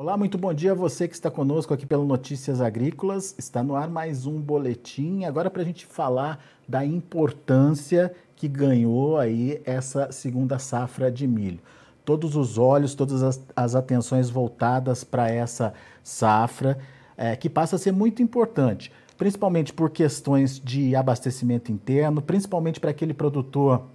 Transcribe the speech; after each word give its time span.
Olá, 0.00 0.16
muito 0.16 0.38
bom 0.38 0.54
dia 0.54 0.70
a 0.70 0.74
você 0.76 1.08
que 1.08 1.14
está 1.14 1.28
conosco 1.28 1.74
aqui 1.74 1.84
pelo 1.84 2.04
Notícias 2.04 2.60
Agrícolas. 2.60 3.34
Está 3.36 3.64
no 3.64 3.74
ar 3.74 3.90
mais 3.90 4.26
um 4.26 4.40
boletim. 4.40 5.24
Agora 5.24 5.50
para 5.50 5.62
a 5.62 5.64
gente 5.64 5.84
falar 5.84 6.38
da 6.68 6.86
importância 6.86 8.14
que 8.36 8.46
ganhou 8.46 9.18
aí 9.18 9.60
essa 9.64 10.12
segunda 10.12 10.56
safra 10.56 11.10
de 11.10 11.26
milho. 11.26 11.58
Todos 12.04 12.36
os 12.36 12.58
olhos, 12.58 12.94
todas 12.94 13.24
as, 13.24 13.44
as 13.56 13.74
atenções 13.74 14.30
voltadas 14.30 15.02
para 15.02 15.28
essa 15.28 15.74
safra, 16.00 16.78
é, 17.16 17.34
que 17.34 17.50
passa 17.50 17.74
a 17.74 17.78
ser 17.80 17.90
muito 17.90 18.22
importante, 18.22 18.92
principalmente 19.16 19.72
por 19.72 19.90
questões 19.90 20.60
de 20.60 20.94
abastecimento 20.94 21.72
interno, 21.72 22.22
principalmente 22.22 22.78
para 22.78 22.90
aquele 22.90 23.12
produtor 23.12 23.86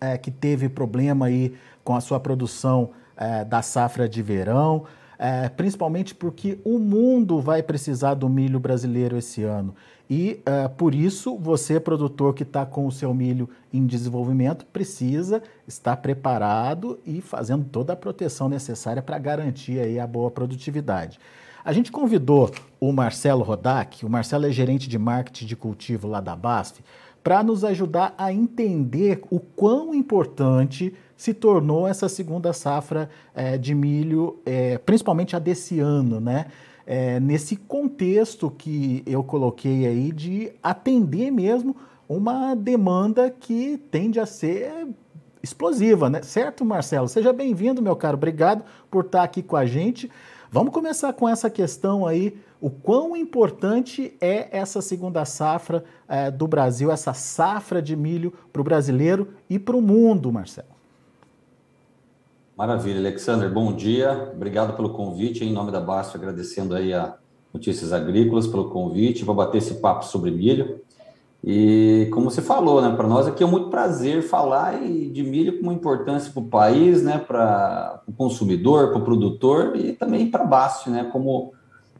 é, 0.00 0.16
que 0.16 0.30
teve 0.30 0.68
problema 0.68 1.26
aí 1.26 1.52
com 1.82 1.96
a 1.96 2.00
sua 2.00 2.20
produção 2.20 2.90
é, 3.16 3.44
da 3.44 3.60
safra 3.60 4.08
de 4.08 4.22
verão 4.22 4.86
é, 5.22 5.48
principalmente 5.48 6.16
porque 6.16 6.58
o 6.64 6.80
mundo 6.80 7.40
vai 7.40 7.62
precisar 7.62 8.14
do 8.14 8.28
milho 8.28 8.58
brasileiro 8.58 9.16
esse 9.16 9.44
ano. 9.44 9.72
E 10.10 10.40
é, 10.44 10.66
por 10.66 10.96
isso, 10.96 11.38
você, 11.38 11.78
produtor 11.78 12.34
que 12.34 12.42
está 12.42 12.66
com 12.66 12.88
o 12.88 12.90
seu 12.90 13.14
milho 13.14 13.48
em 13.72 13.86
desenvolvimento, 13.86 14.66
precisa 14.66 15.40
estar 15.66 15.96
preparado 15.98 16.98
e 17.06 17.20
fazendo 17.20 17.64
toda 17.64 17.92
a 17.92 17.96
proteção 17.96 18.48
necessária 18.48 19.00
para 19.00 19.16
garantir 19.16 19.78
aí 19.78 20.00
a 20.00 20.08
boa 20.08 20.28
produtividade. 20.28 21.20
A 21.64 21.72
gente 21.72 21.92
convidou 21.92 22.50
o 22.80 22.92
Marcelo 22.92 23.44
Rodak, 23.44 24.04
o 24.04 24.10
Marcelo 24.10 24.46
é 24.46 24.50
gerente 24.50 24.88
de 24.88 24.98
marketing 24.98 25.46
de 25.46 25.54
cultivo 25.54 26.08
lá 26.08 26.20
da 26.20 26.34
BASF, 26.34 26.82
para 27.22 27.44
nos 27.44 27.62
ajudar 27.62 28.12
a 28.18 28.32
entender 28.32 29.22
o 29.30 29.38
quão 29.38 29.94
importante 29.94 30.92
se 31.16 31.32
tornou 31.32 31.86
essa 31.86 32.08
segunda 32.08 32.52
safra 32.52 33.08
é, 33.34 33.56
de 33.56 33.74
milho, 33.74 34.40
é, 34.44 34.78
principalmente 34.78 35.36
a 35.36 35.38
desse 35.38 35.80
ano, 35.80 36.20
né? 36.20 36.46
É, 36.84 37.20
nesse 37.20 37.54
contexto 37.54 38.50
que 38.50 39.02
eu 39.06 39.22
coloquei 39.22 39.86
aí 39.86 40.10
de 40.10 40.52
atender 40.62 41.30
mesmo 41.30 41.76
uma 42.08 42.54
demanda 42.54 43.30
que 43.30 43.78
tende 43.90 44.18
a 44.18 44.26
ser 44.26 44.88
explosiva, 45.42 46.10
né? 46.10 46.22
Certo, 46.22 46.64
Marcelo? 46.64 47.08
Seja 47.08 47.32
bem-vindo, 47.32 47.82
meu 47.82 47.96
caro. 47.96 48.16
Obrigado 48.16 48.64
por 48.90 49.04
estar 49.04 49.22
aqui 49.22 49.42
com 49.42 49.56
a 49.56 49.66
gente. 49.66 50.10
Vamos 50.50 50.72
começar 50.72 51.12
com 51.14 51.28
essa 51.28 51.48
questão 51.48 52.06
aí, 52.06 52.38
o 52.60 52.68
quão 52.68 53.16
importante 53.16 54.14
é 54.20 54.48
essa 54.52 54.82
segunda 54.82 55.24
safra 55.24 55.82
é, 56.06 56.30
do 56.30 56.46
Brasil, 56.46 56.92
essa 56.92 57.14
safra 57.14 57.80
de 57.80 57.96
milho 57.96 58.32
para 58.52 58.60
o 58.60 58.64
brasileiro 58.64 59.28
e 59.48 59.58
para 59.58 59.74
o 59.74 59.80
mundo, 59.80 60.30
Marcelo. 60.30 60.71
Maravilha, 62.56 62.98
Alexander, 62.98 63.50
bom 63.50 63.72
dia. 63.72 64.30
Obrigado 64.34 64.76
pelo 64.76 64.90
convite. 64.90 65.42
Em 65.42 65.52
nome 65.52 65.72
da 65.72 65.80
Basta, 65.80 66.18
agradecendo 66.18 66.74
aí 66.74 66.92
a 66.92 67.14
Notícias 67.52 67.94
Agrícolas 67.94 68.46
pelo 68.46 68.68
convite. 68.68 69.24
Vou 69.24 69.34
bater 69.34 69.58
esse 69.58 69.74
papo 69.74 70.04
sobre 70.04 70.30
milho. 70.30 70.78
E 71.42 72.08
como 72.12 72.30
você 72.30 72.42
falou, 72.42 72.82
né, 72.82 72.94
para 72.94 73.08
nós 73.08 73.26
aqui 73.26 73.42
é 73.42 73.46
muito 73.46 73.70
prazer 73.70 74.22
falar 74.22 74.78
de 74.78 75.22
milho 75.22 75.60
com 75.60 75.72
importância 75.72 76.30
para 76.30 76.42
o 76.42 76.46
país, 76.46 77.02
né, 77.02 77.18
para 77.18 78.02
o 78.06 78.12
consumidor, 78.12 78.90
para 78.90 78.98
o 78.98 79.04
produtor 79.04 79.74
e 79.74 79.94
também 79.94 80.30
para 80.30 80.44
a 80.44 80.46
Bast, 80.46 80.90
né, 80.90 81.08
como, 81.10 81.54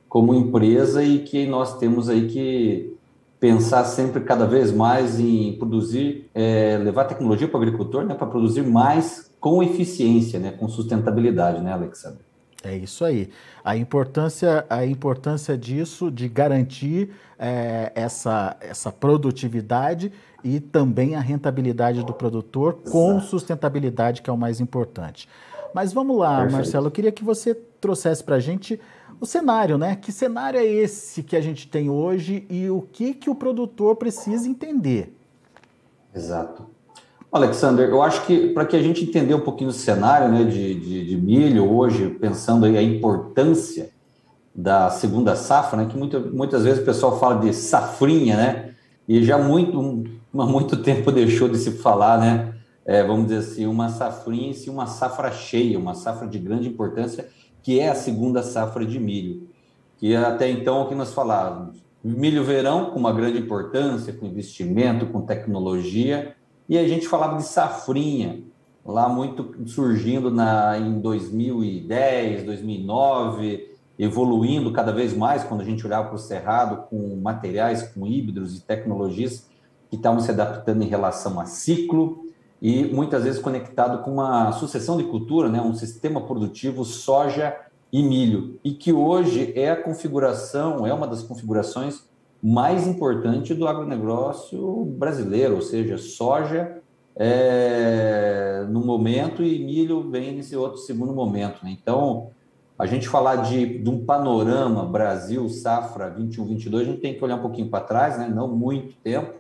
como 0.07 0.35
empresa 0.35 1.03
e 1.03 1.21
que 1.21 1.47
nós 1.47 1.79
temos 1.79 2.11
aí 2.11 2.29
que 2.29 2.95
pensar 3.41 3.85
sempre 3.85 4.21
cada 4.21 4.47
vez 4.47 4.71
mais 4.71 5.19
em 5.19 5.57
produzir, 5.59 6.31
é, 6.35 6.79
levar 6.79 7.05
tecnologia 7.05 7.49
para 7.49 7.59
o 7.59 7.63
agricultor, 7.63 8.05
né, 8.05 8.15
para 8.15 8.27
produzir 8.27 8.63
mais 8.63 9.32
com 9.43 9.61
eficiência, 9.61 10.39
né, 10.39 10.53
com 10.53 10.69
sustentabilidade, 10.69 11.61
né, 11.61 11.73
Alexandre? 11.73 12.21
É 12.63 12.77
isso 12.77 13.05
aí. 13.05 13.29
A 13.65 13.77
importância, 13.77 14.65
a 14.71 14.87
importância 14.87 15.59
disso, 15.59 16.13
de 16.13 16.29
garantir 16.29 17.11
é, 17.37 17.91
essa, 17.93 18.57
essa 18.61 18.93
produtividade 18.93 20.13
e 20.45 20.61
também 20.61 21.17
a 21.17 21.21
rentabilidade 21.21 22.05
do 22.05 22.15
produtor 22.15 22.79
Exato. 22.85 22.93
com 22.93 23.21
sustentabilidade, 23.21 24.23
que 24.23 24.31
é 24.31 24.33
o 24.33 24.39
mais 24.39 24.61
importante. 24.61 25.29
Mas 25.75 25.93
vamos 25.93 26.17
lá, 26.17 26.37
Perfeito. 26.37 26.53
Marcelo, 26.53 26.87
eu 26.87 26.91
queria 26.93 27.11
que 27.11 27.25
você 27.25 27.53
trouxesse 27.81 28.23
para 28.23 28.37
a 28.37 28.41
gente 28.41 28.81
o 29.21 29.27
cenário, 29.27 29.77
né? 29.77 29.97
Que 29.97 30.13
cenário 30.13 30.61
é 30.61 30.65
esse 30.65 31.21
que 31.21 31.35
a 31.35 31.41
gente 31.41 31.67
tem 31.67 31.91
hoje 31.91 32.47
e 32.49 32.71
o 32.71 32.81
que, 32.81 33.13
que 33.13 33.29
o 33.29 33.35
produtor 33.35 33.97
precisa 33.97 34.49
entender? 34.49 35.13
Exato. 36.15 36.71
Alexander, 37.33 37.89
eu 37.89 38.03
acho 38.03 38.27
que 38.27 38.49
para 38.49 38.67
que 38.67 38.77
a 38.77 38.83
gente 38.83 39.05
entender 39.05 39.35
um 39.35 39.41
pouquinho 39.41 39.71
o 39.71 39.73
cenário 39.73 40.29
né, 40.29 40.45
de, 40.45 40.75
de, 40.75 41.07
de, 41.07 41.17
milho 41.17 41.67
hoje, 41.73 42.11
pensando 42.21 42.67
aí 42.67 42.77
a 42.77 42.83
importância 42.83 43.89
da 44.55 44.91
segunda 44.91 45.35
safra, 45.35 45.79
né, 45.79 45.89
que 45.91 45.97
muita, 45.97 46.21
muitas 46.21 46.65
vezes 46.65 46.83
o 46.83 46.85
pessoal 46.85 47.19
fala 47.19 47.41
de 47.41 47.55
safrinha, 47.55 48.37
né? 48.37 48.75
E 49.09 49.25
já 49.25 49.39
muito, 49.39 50.05
há 50.35 50.45
muito 50.45 50.77
tempo 50.77 51.11
deixou 51.11 51.49
de 51.49 51.57
se 51.57 51.71
falar, 51.71 52.19
né? 52.19 52.55
É, 52.85 53.03
vamos 53.03 53.29
dizer 53.29 53.39
assim, 53.39 53.67
uma 53.67 53.89
safrinha 53.89 54.51
e 54.51 54.55
sim 54.55 54.69
uma 54.69 54.87
safra 54.87 55.33
cheia, 55.33 55.79
uma 55.79 55.95
safra 55.95 56.29
de 56.29 56.39
grande 56.39 56.69
importância, 56.69 57.29
que 57.63 57.81
é 57.81 57.89
a 57.89 57.95
segunda 57.95 58.43
safra 58.43 58.85
de 58.85 59.01
milho. 59.01 59.49
Que 59.97 60.15
até 60.15 60.51
então 60.51 60.83
o 60.83 60.89
que 60.89 60.95
nós 60.95 61.15
falávamos, 61.15 61.83
milho 62.05 62.45
verão 62.45 62.91
com 62.91 62.99
uma 62.99 63.13
grande 63.13 63.39
importância, 63.39 64.13
com 64.13 64.27
investimento, 64.27 65.07
com 65.07 65.23
tecnologia, 65.23 66.35
e 66.69 66.79
a 66.79 66.87
gente 66.87 67.09
falava 67.09 67.37
de 67.37 67.45
safrinha, 67.45 68.43
lá 68.85 69.09
muito 69.09 69.55
surgindo 69.69 70.31
na, 70.31 70.79
em 70.79 71.01
2010, 71.01 72.45
2009, 72.45 73.73
evoluindo 73.99 74.73
cada 74.73 74.93
vez 74.93 75.17
mais 75.17 75.45
quando 75.45 75.61
a 75.61 75.65
gente 75.65 75.87
olhava 75.87 76.09
para 76.09 76.17
o 76.17 76.19
cerrado 76.19 76.89
com 76.89 77.17
materiais, 77.17 77.83
com 77.83 78.07
híbridos 78.07 78.57
e 78.57 78.63
tecnologias 78.63 79.47
que 79.91 79.97
estavam 79.97 80.21
se 80.21 80.31
adaptando 80.31 80.83
em 80.83 80.89
relação 80.89 81.39
a 81.39 81.45
ciclo 81.45 82.27
e 82.61 82.85
muitas 82.85 83.25
vezes 83.25 83.41
conectado 83.41 84.03
com 84.03 84.13
uma 84.13 84.53
sucessão 84.53 84.97
de 84.97 85.05
cultura, 85.05 85.49
né, 85.49 85.61
um 85.61 85.75
sistema 85.75 86.21
produtivo 86.21 86.85
soja 86.85 87.57
e 87.93 88.03
milho, 88.03 88.59
e 88.65 88.73
que 88.73 88.93
hoje 88.93 89.53
é 89.55 89.71
a 89.71 89.77
configuração, 89.77 90.87
é 90.87 90.95
uma 90.95 91.07
das 91.07 91.23
configurações 91.23 92.05
mais 92.43 92.89
importante 92.89 93.55
do 93.55 93.69
agronegócio 93.69 94.85
brasileiro, 94.85 95.55
ou 95.55 95.63
seja, 95.63 95.97
soja 95.97 96.83
é, 97.15 98.67
no 98.69 98.85
momento 98.85 99.45
e 99.45 99.65
milho 99.65 100.11
vem 100.11 100.35
nesse 100.35 100.57
outro 100.57 100.79
segundo 100.79 101.13
momento. 101.13 101.65
Né? 101.65 101.77
Então, 101.81 102.31
a 102.77 102.85
gente 102.87 103.09
falar 103.09 103.37
de, 103.37 103.79
de 103.79 103.89
um 103.89 104.05
panorama 104.05 104.85
Brasil, 104.85 105.49
safra 105.49 106.13
21-22, 106.13 106.81
a 106.81 106.85
gente 106.85 107.01
tem 107.01 107.15
que 107.15 107.23
olhar 107.23 107.37
um 107.37 107.43
pouquinho 107.43 107.69
para 107.69 107.85
trás, 107.85 108.19
né? 108.19 108.29
não 108.29 108.49
muito 108.49 108.97
tempo, 109.05 109.35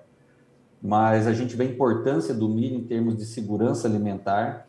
mas 0.80 1.26
a 1.26 1.32
gente 1.32 1.56
vê 1.56 1.64
a 1.64 1.66
importância 1.66 2.32
do 2.32 2.48
milho 2.48 2.76
em 2.76 2.84
termos 2.84 3.16
de 3.16 3.24
segurança 3.24 3.88
alimentar 3.88 4.66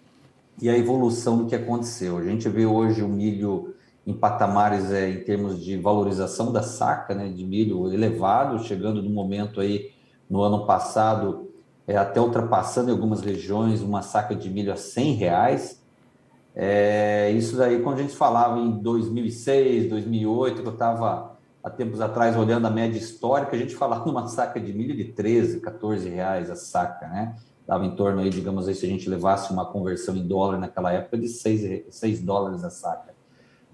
e 0.61 0.69
a 0.69 0.77
evolução 0.77 1.38
do 1.38 1.45
que 1.45 1.55
aconteceu. 1.55 2.17
A 2.17 2.23
gente 2.23 2.47
vê 2.50 2.65
hoje 2.65 3.03
o 3.03 3.07
milho 3.07 3.72
em 4.05 4.13
patamares 4.13 4.91
é, 4.91 5.09
em 5.09 5.23
termos 5.23 5.63
de 5.63 5.77
valorização 5.77 6.51
da 6.51 6.61
saca 6.61 7.15
né, 7.15 7.29
de 7.29 7.45
milho 7.45 7.91
elevado, 7.93 8.63
chegando 8.63 9.01
no 9.01 9.09
momento 9.09 9.61
aí 9.61 9.91
no 10.29 10.41
ano 10.41 10.65
passado 10.65 11.49
é, 11.87 11.95
até 11.95 12.19
ultrapassando 12.19 12.89
em 12.89 12.93
algumas 12.93 13.21
regiões 13.21 13.81
uma 13.81 14.01
saca 14.01 14.35
de 14.35 14.49
milho 14.49 14.73
a 14.73 14.75
100 14.75 15.13
reais. 15.13 15.81
É, 16.55 17.31
isso 17.31 17.57
daí, 17.57 17.81
quando 17.81 17.99
a 17.99 18.01
gente 18.01 18.15
falava 18.15 18.59
em 18.59 18.71
2006, 18.71 19.89
2008, 19.89 20.61
que 20.61 20.67
eu 20.67 20.73
estava 20.73 21.33
há 21.63 21.69
tempos 21.69 22.01
atrás 22.01 22.35
olhando 22.37 22.67
a 22.67 22.69
média 22.69 22.97
histórica, 22.97 23.55
a 23.55 23.59
gente 23.59 23.75
falava 23.75 24.05
numa 24.09 24.27
saca 24.27 24.59
de 24.59 24.73
milho 24.73 24.95
de 24.95 25.05
13, 25.05 25.61
14 25.61 26.09
reais 26.09 26.49
a 26.49 26.55
saca, 26.55 27.07
né? 27.07 27.35
Dava 27.65 27.85
em 27.85 27.95
torno 27.95 28.19
aí, 28.19 28.29
digamos 28.29 28.67
aí, 28.67 28.75
se 28.75 28.85
a 28.85 28.89
gente 28.89 29.09
levasse 29.09 29.51
uma 29.51 29.65
conversão 29.65 30.15
em 30.17 30.27
dólar 30.27 30.57
naquela 30.57 30.91
época, 30.91 31.17
de 31.17 31.29
6, 31.29 31.85
6 31.89 32.21
dólares 32.21 32.61
a 32.63 32.69
saca. 32.69 33.13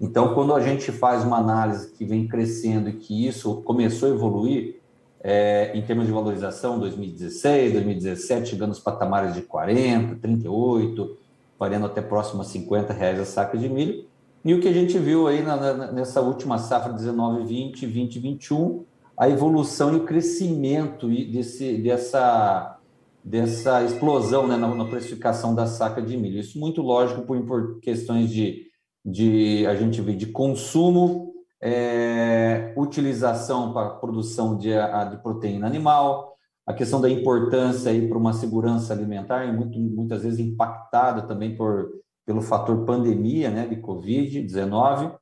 Então, 0.00 0.32
quando 0.32 0.54
a 0.54 0.60
gente 0.60 0.90
faz 0.90 1.22
uma 1.22 1.36
análise 1.36 1.92
que 1.92 2.06
vem 2.06 2.26
crescendo 2.26 2.88
e 2.88 2.94
que 2.94 3.26
isso 3.26 3.60
começou 3.62 4.10
a 4.10 4.14
evoluir, 4.14 4.80
é, 5.22 5.72
em 5.74 5.82
termos 5.82 6.06
de 6.06 6.12
valorização, 6.12 6.78
2016, 6.78 7.74
2017, 7.74 8.50
chegando 8.50 8.70
aos 8.70 8.78
patamares 8.78 9.34
de 9.34 9.42
40, 9.42 10.16
38, 10.16 11.18
variando 11.58 11.84
até 11.84 12.00
próximo 12.00 12.40
a 12.40 12.44
50 12.44 12.94
reais 12.94 13.20
a 13.20 13.26
saca 13.26 13.58
de 13.58 13.68
milho. 13.68 14.06
E 14.42 14.54
o 14.54 14.60
que 14.60 14.68
a 14.68 14.72
gente 14.72 14.98
viu 14.98 15.28
aí 15.28 15.42
na, 15.42 15.56
na, 15.56 15.92
nessa 15.92 16.22
última 16.22 16.56
safra 16.56 16.94
19, 16.94 17.44
20, 17.44 17.84
20, 17.84 18.18
21, 18.18 18.84
a 19.14 19.28
evolução 19.28 19.92
e 19.92 19.96
o 19.96 20.04
crescimento 20.04 21.06
desse, 21.08 21.76
dessa, 21.76 22.78
dessa 23.22 23.84
explosão 23.84 24.48
né, 24.48 24.56
na, 24.56 24.74
na 24.74 24.86
precificação 24.86 25.54
da 25.54 25.66
saca 25.66 26.00
de 26.00 26.16
milho. 26.16 26.40
Isso 26.40 26.58
muito 26.58 26.80
lógico 26.80 27.20
por, 27.20 27.38
por 27.42 27.80
questões 27.80 28.30
de 28.30 28.69
de 29.04 29.66
a 29.66 29.74
gente 29.74 30.00
vê 30.00 30.14
de 30.14 30.26
consumo, 30.26 31.32
é, 31.62 32.72
utilização 32.76 33.72
para 33.72 33.90
produção 33.90 34.56
de, 34.56 34.70
de 34.70 35.22
proteína 35.22 35.66
animal, 35.66 36.34
a 36.66 36.72
questão 36.72 37.00
da 37.00 37.10
importância 37.10 37.90
aí 37.90 38.08
para 38.08 38.18
uma 38.18 38.32
segurança 38.32 38.92
alimentar, 38.92 39.52
muito, 39.52 39.78
muitas 39.78 40.22
vezes 40.22 40.38
impactada 40.38 41.22
também 41.22 41.56
por, 41.56 41.90
pelo 42.24 42.40
fator 42.40 42.84
pandemia, 42.84 43.50
né, 43.50 43.66
de 43.66 43.76
Covid-19, 43.76 45.16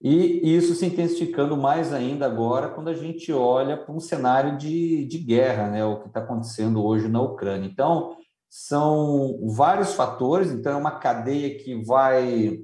E 0.00 0.56
isso 0.56 0.74
se 0.74 0.86
intensificando 0.86 1.56
mais 1.56 1.92
ainda 1.92 2.24
agora 2.24 2.68
quando 2.68 2.88
a 2.88 2.94
gente 2.94 3.32
olha 3.32 3.76
para 3.76 3.92
um 3.92 4.00
cenário 4.00 4.56
de, 4.56 5.04
de 5.06 5.18
guerra, 5.18 5.68
né? 5.68 5.84
O 5.84 6.00
que 6.00 6.06
está 6.08 6.20
acontecendo 6.20 6.84
hoje 6.84 7.08
na 7.08 7.20
Ucrânia. 7.20 7.68
Então, 7.68 8.16
são 8.48 9.40
vários 9.48 9.94
fatores, 9.94 10.50
então 10.52 10.72
é 10.72 10.76
uma 10.76 10.98
cadeia 10.98 11.58
que 11.58 11.84
vai 11.84 12.58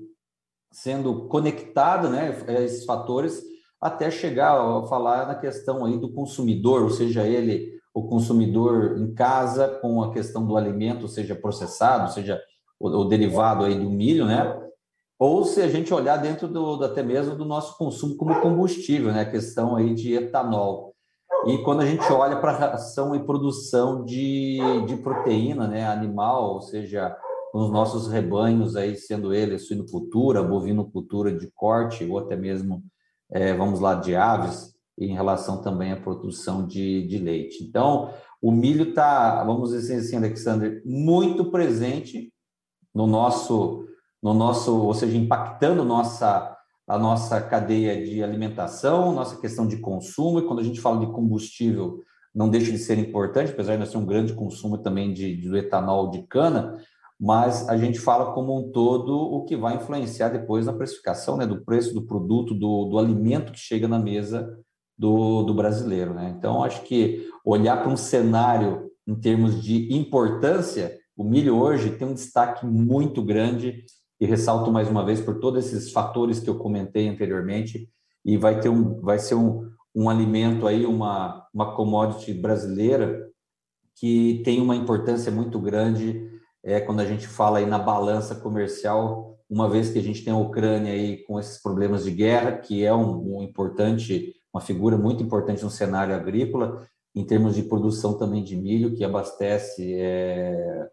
sendo 0.75 1.29
conectada, 1.29 2.11
né? 2.11 2.37
Esses 2.65 2.85
fatores 2.85 3.43
até 3.81 4.11
chegar 4.11 4.59
a 4.59 4.87
falar 4.87 5.27
na 5.27 5.35
questão 5.35 5.85
aí 5.85 5.99
do 5.99 6.13
consumidor, 6.13 6.83
ou 6.83 6.91
seja, 6.91 7.27
ele 7.27 7.73
o 7.95 8.09
consumidor 8.09 8.99
em 8.99 9.15
casa 9.15 9.69
com 9.69 10.03
a 10.03 10.13
questão 10.13 10.45
do 10.45 10.57
alimento, 10.57 11.07
seja 11.07 11.37
processado, 11.37 12.13
seja 12.13 12.43
o, 12.81 12.89
o 12.89 13.05
derivado 13.05 13.65
aí 13.65 13.79
do 13.79 13.89
milho, 13.89 14.27
né? 14.27 14.61
Ou 15.17 15.45
se 15.45 15.63
a 15.63 15.69
gente 15.69 15.95
olhar 15.95 16.17
dentro 16.17 16.49
do, 16.49 16.83
até 16.83 17.05
mesmo 17.05 17.37
do 17.37 17.45
nosso 17.45 17.79
consumo 17.79 18.17
como 18.17 18.41
combustível, 18.41 19.13
né? 19.13 19.21
A 19.21 19.31
questão 19.31 19.77
aí 19.77 19.95
de 19.95 20.13
etanol. 20.15 20.93
E 21.47 21.59
quando 21.59 21.83
a 21.83 21.87
gente 21.87 22.11
olha 22.11 22.37
para 22.41 22.51
a 22.51 22.71
ração 22.71 23.15
e 23.15 23.25
produção 23.25 24.05
de, 24.05 24.59
de 24.87 24.97
proteína 24.97 25.69
né, 25.69 25.87
animal, 25.87 26.55
ou 26.55 26.63
seja, 26.63 27.17
nos 27.55 27.71
nossos 27.71 28.09
rebanhos, 28.09 28.75
aí, 28.75 28.97
sendo 28.97 29.33
ele 29.33 29.59
suinocultura, 29.61 30.43
bovinocultura 30.43 31.33
de 31.33 31.49
corte, 31.55 32.05
ou 32.05 32.19
até 32.19 32.35
mesmo 32.35 32.83
é, 33.31 33.55
vamos 33.55 33.79
lá, 33.79 33.95
de 33.95 34.17
aves, 34.17 34.75
em 34.99 35.15
relação 35.15 35.63
também 35.63 35.93
à 35.93 35.97
produção 35.97 36.67
de, 36.67 37.07
de 37.07 37.19
leite. 37.19 37.63
Então, 37.63 38.13
o 38.43 38.51
milho 38.51 38.91
está, 38.91 39.43
vamos 39.45 39.71
dizer 39.71 39.99
assim, 39.99 40.17
Alexander, 40.17 40.83
muito 40.85 41.45
presente 41.51 42.33
no 42.93 43.07
nosso, 43.07 43.87
no 44.21 44.35
nosso, 44.35 44.77
ou 44.77 44.95
seja, 44.95 45.17
impactando 45.17 45.85
nossa, 45.85 46.57
a 46.89 46.99
nossa 46.99 47.41
cadeia 47.41 48.05
de 48.05 48.23
alimentação, 48.23 49.13
nossa 49.13 49.41
questão 49.41 49.67
de 49.67 49.77
consumo, 49.79 50.41
e 50.41 50.47
quando 50.47 50.59
a 50.59 50.65
gente 50.65 50.81
fala 50.81 51.05
de 51.05 51.13
combustível, 51.13 52.03
não 52.35 52.49
deixa 52.49 52.73
de 52.73 52.79
ser 52.79 52.99
importante, 52.99 53.53
apesar 53.53 53.75
de 53.75 53.79
nós 53.79 53.93
ter 53.93 53.99
um 53.99 54.07
grande 54.07 54.33
consumo 54.33 54.79
também 54.79 55.13
de, 55.13 55.37
do 55.37 55.57
etanol 55.57 56.11
de 56.11 56.23
cana, 56.25 56.81
mas 57.25 57.67
a 57.71 57.77
gente 57.79 57.99
fala 57.99 58.35
como 58.35 58.55
um 58.55 58.71
todo 58.71 59.17
o 59.17 59.47
que 59.47 59.57
vai 59.57 59.77
influenciar 59.77 60.29
depois 60.29 60.67
na 60.67 60.75
precificação 60.75 61.39
né, 61.39 61.47
do 61.47 61.65
preço 61.65 61.95
do 61.95 62.03
produto, 62.03 62.53
do, 62.53 62.85
do 62.85 62.99
alimento 62.99 63.51
que 63.51 63.59
chega 63.59 63.89
na 63.89 63.99
mesa 63.99 64.59
do, 64.97 65.43
do 65.43 65.55
brasileiro. 65.55 66.13
Né? 66.13 66.35
Então, 66.37 66.63
acho 66.63 66.83
que 66.83 67.27
olhar 67.43 67.79
para 67.79 67.91
um 67.91 67.97
cenário 67.97 68.91
em 69.07 69.15
termos 69.15 69.63
de 69.63 69.91
importância, 69.97 70.99
o 71.17 71.25
milho 71.25 71.57
hoje 71.57 71.97
tem 71.97 72.07
um 72.07 72.13
destaque 72.13 72.67
muito 72.67 73.23
grande 73.23 73.87
e 74.21 74.27
ressalto 74.27 74.71
mais 74.71 74.91
uma 74.91 75.03
vez 75.03 75.23
por 75.23 75.41
todos 75.41 75.65
esses 75.65 75.93
fatores 75.93 76.41
que 76.41 76.51
eu 76.51 76.59
comentei 76.59 77.09
anteriormente 77.09 77.89
e 78.23 78.37
vai 78.37 78.61
ter 78.61 78.69
um 78.69 79.01
vai 79.01 79.19
ser 79.19 79.35
um, 79.35 79.71
um 79.95 80.11
alimento 80.11 80.67
aí 80.67 80.85
uma 80.85 81.47
uma 81.53 81.75
commodity 81.75 82.33
brasileira 82.33 83.29
que 83.97 84.43
tem 84.45 84.61
uma 84.61 84.77
importância 84.77 85.33
muito 85.33 85.59
grande 85.59 86.34
é, 86.65 86.81
quando 86.81 87.01
a 87.01 87.05
gente 87.05 87.29
fala 87.29 87.59
aí 87.59 87.67
na 87.67 87.79
balança 87.79 88.35
comercial, 88.35 89.39
uma 89.49 89.69
vez 89.69 89.91
que 89.91 89.99
a 89.99 90.03
gente 90.03 90.25
tem 90.25 90.33
a 90.33 90.37
Ucrânia 90.37 90.93
aí 90.93 91.19
com 91.25 91.39
esses 91.39 91.63
problemas 91.63 92.05
de 92.05 92.11
guerra, 92.11 92.53
que 92.53 92.85
é 92.85 92.95
um, 92.95 93.37
um 93.37 93.43
importante, 93.43 94.35
uma 94.53 94.63
figura 94.63 94.97
muito 94.97 95.23
importante 95.23 95.63
no 95.63 95.71
cenário 95.71 96.15
agrícola, 96.15 96.87
em 97.15 97.25
termos 97.25 97.55
de 97.55 97.63
produção 97.63 98.15
também 98.15 98.43
de 98.43 98.57
milho, 98.57 98.97
que 98.97 99.05
abastece 99.05 99.95
é, 99.95 100.89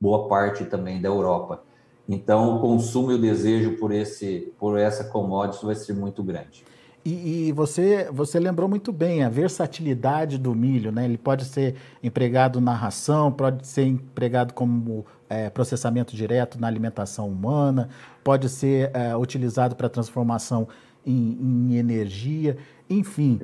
boa 0.00 0.26
parte 0.26 0.64
também 0.64 1.00
da 1.00 1.08
Europa. 1.08 1.62
Então, 2.08 2.56
o 2.56 2.60
consumo 2.60 3.12
e 3.12 3.14
o 3.14 3.20
desejo 3.20 3.76
por, 3.76 3.92
esse, 3.92 4.52
por 4.58 4.76
essa 4.78 5.04
commodity 5.04 5.64
vai 5.64 5.76
ser 5.76 5.92
muito 5.92 6.24
grande. 6.24 6.64
E, 7.04 7.48
e, 7.48 7.52
você, 7.52 8.10
você 8.12 8.38
lembrou 8.38 8.68
muito 8.68 8.92
bem 8.92 9.22
a 9.22 9.28
versatilidade 9.28 10.36
do 10.36 10.54
milho, 10.54 10.92
né? 10.92 11.06
Ele 11.06 11.16
pode 11.16 11.46
ser 11.46 11.76
empregado 12.02 12.60
na 12.60 12.74
ração, 12.74 13.32
pode 13.32 13.66
ser 13.66 13.84
empregado 13.84 14.52
como 14.52 15.06
é, 15.28 15.48
processamento 15.48 16.14
direto 16.14 16.60
na 16.60 16.66
alimentação 16.66 17.26
humana, 17.26 17.88
pode 18.22 18.50
ser 18.50 18.90
é, 18.92 19.16
utilizado 19.16 19.74
para 19.74 19.88
transformação 19.88 20.68
em, 21.06 21.38
em, 21.40 21.76
energia, 21.76 22.58
enfim. 22.90 23.38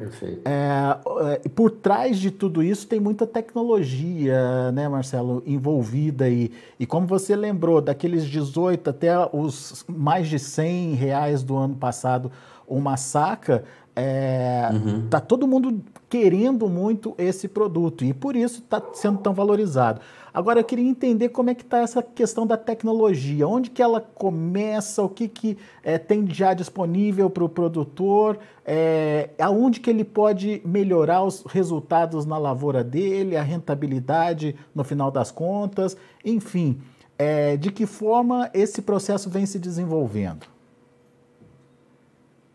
É, 0.44 1.40
é, 1.44 1.48
por 1.48 1.70
trás 1.70 2.19
de 2.19 2.32
tudo 2.32 2.62
isso 2.62 2.87
tem 2.87 2.98
muita 2.98 3.26
tecnologia, 3.26 4.72
né, 4.72 4.88
Marcelo, 4.88 5.40
envolvida 5.46 6.28
e, 6.28 6.50
e 6.81 6.84
como 6.84 7.06
você 7.06 7.37
lembrou, 7.37 7.81
daqueles 7.81 8.25
18 8.25 8.90
até 8.90 9.12
os 9.32 9.84
mais 9.88 10.28
de 10.28 10.40
100 10.40 10.94
reais 10.94 11.44
do 11.44 11.56
ano 11.56 11.76
passado 11.76 12.32
uma 12.66 12.96
saca, 12.96 13.62
é, 13.94 14.69
uhum. 14.72 15.08
tá 15.08 15.20
todo 15.20 15.46
mundo 15.46 15.81
querendo 16.08 16.69
muito 16.69 17.14
esse 17.16 17.49
produto 17.49 18.04
e 18.04 18.12
por 18.12 18.37
isso 18.37 18.58
está 18.58 18.82
sendo 18.92 19.19
tão 19.19 19.32
valorizado. 19.32 20.00
Agora 20.37 20.61
eu 20.61 20.65
queria 20.65 20.87
entender 20.87 21.31
como 21.31 21.49
é 21.49 21.55
que 21.55 21.62
está 21.62 21.79
essa 21.79 22.03
questão 22.03 22.47
da 22.47 22.59
tecnologia, 22.59 23.49
onde 23.49 23.71
que 23.71 23.81
ela 23.81 24.03
começa, 24.03 25.03
o 25.03 25.09
que, 25.09 25.29
que 25.29 25.56
é, 25.83 25.97
tem 25.97 26.29
já 26.29 26.53
disponível 26.53 27.31
para 27.31 27.43
o 27.43 27.49
produtor, 27.49 28.38
é, 28.62 29.31
aonde 29.38 29.81
que 29.81 29.88
ele 29.88 30.05
pode 30.05 30.61
melhorar 30.62 31.23
os 31.23 31.43
resultados 31.47 32.27
na 32.27 32.37
lavoura 32.37 32.85
dele, 32.85 33.35
a 33.35 33.43
rentabilidade 33.43 34.55
no 34.75 34.85
final 34.85 35.11
das 35.11 35.31
contas, 35.31 35.97
enfim, 36.23 36.83
é, 37.19 37.56
de 37.56 37.73
que 37.73 37.87
forma 37.87 38.50
esse 38.53 38.83
processo 38.83 39.31
vem 39.31 39.47
se 39.47 39.59
desenvolvendo? 39.59 40.56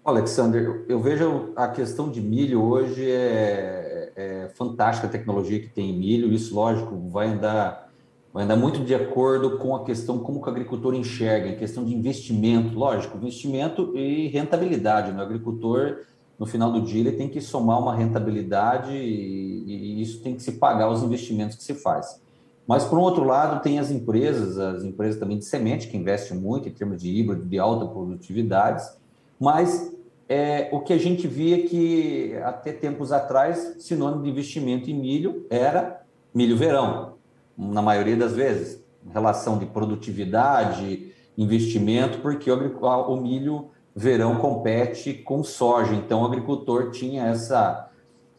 Alexander, 0.04 0.84
eu 0.90 1.00
vejo 1.00 1.52
a 1.56 1.68
questão 1.68 2.10
de 2.10 2.20
milho 2.20 2.64
hoje 2.64 3.08
é, 3.08 4.12
é, 4.16 4.50
fantástica 4.56 5.06
a 5.06 5.10
tecnologia 5.10 5.60
que 5.60 5.70
tem 5.70 5.92
em 5.92 5.98
milho. 5.98 6.34
Isso, 6.34 6.56
lógico, 6.56 6.98
vai 7.10 7.28
andar, 7.28 7.88
vai 8.34 8.44
andar 8.44 8.56
muito 8.56 8.84
de 8.84 8.96
acordo 8.96 9.60
com 9.60 9.76
a 9.76 9.84
questão 9.84 10.18
como 10.18 10.40
o 10.40 10.50
agricultor 10.50 10.96
enxerga, 10.96 11.52
a 11.52 11.56
questão 11.56 11.86
de 11.86 11.94
investimento. 11.94 12.74
Lógico, 12.74 13.16
investimento 13.16 13.96
e 13.96 14.28
rentabilidade. 14.30 15.12
Né? 15.12 15.20
O 15.20 15.22
agricultor, 15.22 16.00
no 16.40 16.48
final 16.48 16.72
do 16.72 16.82
dia, 16.82 17.02
ele 17.02 17.12
tem 17.12 17.30
que 17.30 17.40
somar 17.40 17.80
uma 17.80 17.96
rentabilidade 17.96 18.94
e, 18.94 19.64
e 19.68 20.02
isso 20.02 20.24
tem 20.24 20.34
que 20.34 20.42
se 20.42 20.54
pagar 20.54 20.90
os 20.90 21.04
investimentos 21.04 21.56
que 21.56 21.64
se 21.64 21.76
faz. 21.76 22.20
Mas, 22.66 22.86
por 22.86 22.98
um 22.98 23.02
outro 23.02 23.24
lado, 23.24 23.62
tem 23.62 23.78
as 23.78 23.92
empresas, 23.92 24.58
as 24.58 24.84
empresas 24.84 25.20
também 25.20 25.38
de 25.38 25.46
semente, 25.46 25.88
que 25.88 25.98
investem 25.98 26.40
muito 26.40 26.68
em 26.68 26.72
termos 26.72 27.00
de 27.00 27.08
híbrido, 27.08 27.46
de 27.46 27.60
alta 27.60 27.86
produtividade 27.86 29.00
mas 29.42 29.92
é, 30.34 30.70
o 30.72 30.80
que 30.80 30.94
a 30.94 30.98
gente 30.98 31.28
via 31.28 31.68
que 31.68 32.34
até 32.42 32.72
tempos 32.72 33.12
atrás, 33.12 33.76
sinônimo 33.80 34.24
de 34.24 34.30
investimento 34.30 34.90
em 34.90 34.94
milho 34.94 35.46
era 35.50 36.04
milho 36.34 36.56
verão, 36.56 37.16
na 37.58 37.82
maioria 37.82 38.16
das 38.16 38.34
vezes, 38.34 38.82
relação 39.14 39.58
de 39.58 39.66
produtividade, 39.66 41.12
investimento, 41.38 42.20
porque 42.20 42.50
o, 42.50 42.56
o 42.56 43.22
milho 43.22 43.72
verão 43.94 44.38
compete 44.38 45.16
com 45.16 45.44
soja, 45.44 45.94
então 45.94 46.22
o 46.22 46.26
agricultor 46.26 46.92
tinha 46.92 47.26
essa 47.26 47.90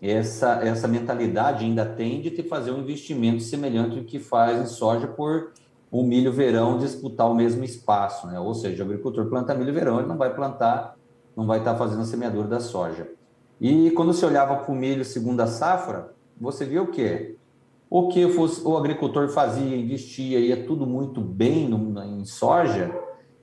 essa, 0.00 0.64
essa 0.64 0.88
mentalidade 0.88 1.62
ainda 1.62 1.84
tem 1.84 2.22
de 2.22 2.30
ter 2.30 2.44
fazer 2.44 2.70
um 2.70 2.78
investimento 2.78 3.42
semelhante 3.42 3.98
ao 3.98 4.04
que 4.04 4.18
faz 4.18 4.62
em 4.62 4.66
soja 4.66 5.06
por 5.06 5.52
o 5.90 6.02
milho 6.02 6.32
verão 6.32 6.78
disputar 6.78 7.30
o 7.30 7.34
mesmo 7.34 7.62
espaço, 7.62 8.26
né? 8.26 8.40
Ou 8.40 8.54
seja, 8.54 8.82
o 8.82 8.86
agricultor 8.86 9.26
planta 9.26 9.54
milho 9.54 9.74
verão, 9.74 9.98
ele 9.98 10.08
não 10.08 10.16
vai 10.16 10.34
plantar, 10.34 10.96
não 11.36 11.46
vai 11.46 11.58
estar 11.58 11.76
fazendo 11.76 12.02
a 12.02 12.04
semeadura 12.04 12.48
da 12.48 12.60
soja. 12.60 13.08
E 13.60 13.90
quando 13.92 14.12
você 14.12 14.26
olhava 14.26 14.56
para 14.56 14.72
o 14.72 14.74
milho 14.74 15.04
segunda 15.04 15.46
safra, 15.46 16.12
você 16.40 16.64
via 16.64 16.82
o 16.82 16.88
quê? 16.88 17.36
O 17.88 18.08
que 18.08 18.28
fosse, 18.30 18.66
o 18.66 18.76
agricultor 18.76 19.28
fazia, 19.28 19.76
investia, 19.76 20.40
ia 20.40 20.66
tudo 20.66 20.86
muito 20.86 21.20
bem 21.20 21.68
no, 21.68 22.02
em 22.02 22.24
soja, 22.24 22.92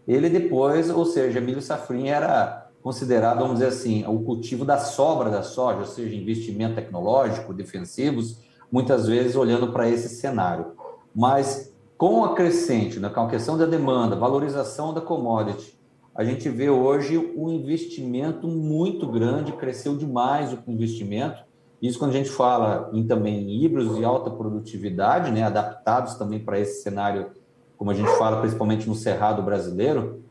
ele 0.08 0.30
depois, 0.30 0.90
ou 0.90 1.06
seja, 1.06 1.40
milho 1.40 1.62
safrinha 1.62 2.16
era 2.16 2.70
considerado, 2.82 3.40
vamos 3.40 3.60
dizer 3.60 3.68
assim, 3.68 4.06
o 4.08 4.20
cultivo 4.24 4.66
da 4.66 4.78
sobra 4.78 5.30
da 5.30 5.44
soja, 5.44 5.80
ou 5.80 5.86
seja, 5.86 6.16
investimento 6.16 6.76
tecnológico, 6.76 7.54
defensivos, 7.54 8.40
muitas 8.72 9.08
vezes 9.08 9.36
olhando 9.36 9.72
para 9.72 9.90
esse 9.90 10.10
cenário. 10.10 10.74
Mas 11.16 11.74
com 11.98 12.24
a 12.24 12.34
crescente, 12.34 13.00
né, 13.00 13.10
com 13.10 13.22
a 13.22 13.30
questão 13.30 13.58
da 13.58 13.66
demanda, 13.66 14.16
valorização 14.16 14.94
da 14.94 15.02
commodity, 15.02 15.79
a 16.20 16.24
gente 16.26 16.50
vê 16.50 16.70
hoje 16.70 17.18
um 17.18 17.50
investimento 17.50 18.46
muito 18.46 19.08
grande, 19.08 19.54
cresceu 19.54 19.96
demais 19.96 20.52
o 20.52 20.60
investimento. 20.68 21.42
Isso 21.82 21.98
quando 21.98 22.12
a 22.12 22.16
gente 22.16 22.30
fala 22.30 22.90
em 22.92 23.08
também 23.08 23.40
em 23.40 23.64
híbridos 23.64 23.96
de 23.96 24.04
alta 24.04 24.30
produtividade, 24.30 25.32
né, 25.32 25.44
adaptados 25.44 26.16
também 26.16 26.38
para 26.38 26.60
esse 26.60 26.84
cenário, 26.84 27.32
como 27.78 27.90
a 27.90 27.94
gente 27.94 28.10
fala 28.18 28.42
principalmente 28.42 28.86
no 28.86 28.96
cerrado 28.96 29.42
brasileiro. 29.42 30.22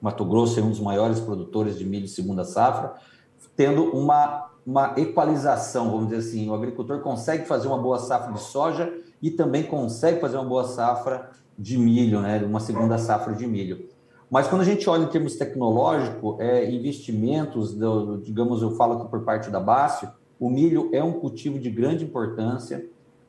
Mato 0.00 0.24
Grosso 0.24 0.58
é 0.58 0.62
um 0.64 0.70
dos 0.70 0.80
maiores 0.80 1.20
produtores 1.20 1.78
de 1.78 1.84
milho 1.84 2.08
segunda 2.08 2.42
safra, 2.42 2.94
tendo 3.54 3.84
uma 3.96 4.50
uma 4.66 4.94
equalização, 4.96 5.92
vamos 5.92 6.08
dizer 6.08 6.28
assim, 6.28 6.50
o 6.50 6.54
agricultor 6.54 6.98
consegue 6.98 7.46
fazer 7.46 7.68
uma 7.68 7.78
boa 7.78 8.00
safra 8.00 8.32
de 8.32 8.40
soja 8.40 8.92
e 9.22 9.30
também 9.30 9.62
consegue 9.62 10.20
fazer 10.20 10.38
uma 10.38 10.44
boa 10.44 10.64
safra 10.64 11.30
de 11.56 11.78
milho, 11.78 12.20
né, 12.20 12.42
uma 12.44 12.58
segunda 12.58 12.98
safra 12.98 13.32
de 13.32 13.46
milho. 13.46 13.94
Mas 14.30 14.48
quando 14.48 14.62
a 14.62 14.64
gente 14.64 14.88
olha 14.90 15.04
em 15.04 15.08
termos 15.08 15.36
tecnológicos, 15.36 16.40
é, 16.40 16.68
investimentos, 16.70 17.74
do, 17.74 18.18
digamos, 18.18 18.60
eu 18.60 18.72
falo 18.72 18.94
aqui 18.94 19.08
por 19.08 19.22
parte 19.22 19.50
da 19.50 19.60
Bácio, 19.60 20.08
o 20.38 20.50
milho 20.50 20.90
é 20.92 21.02
um 21.02 21.12
cultivo 21.12 21.58
de 21.58 21.70
grande 21.70 22.04
importância. 22.04 22.84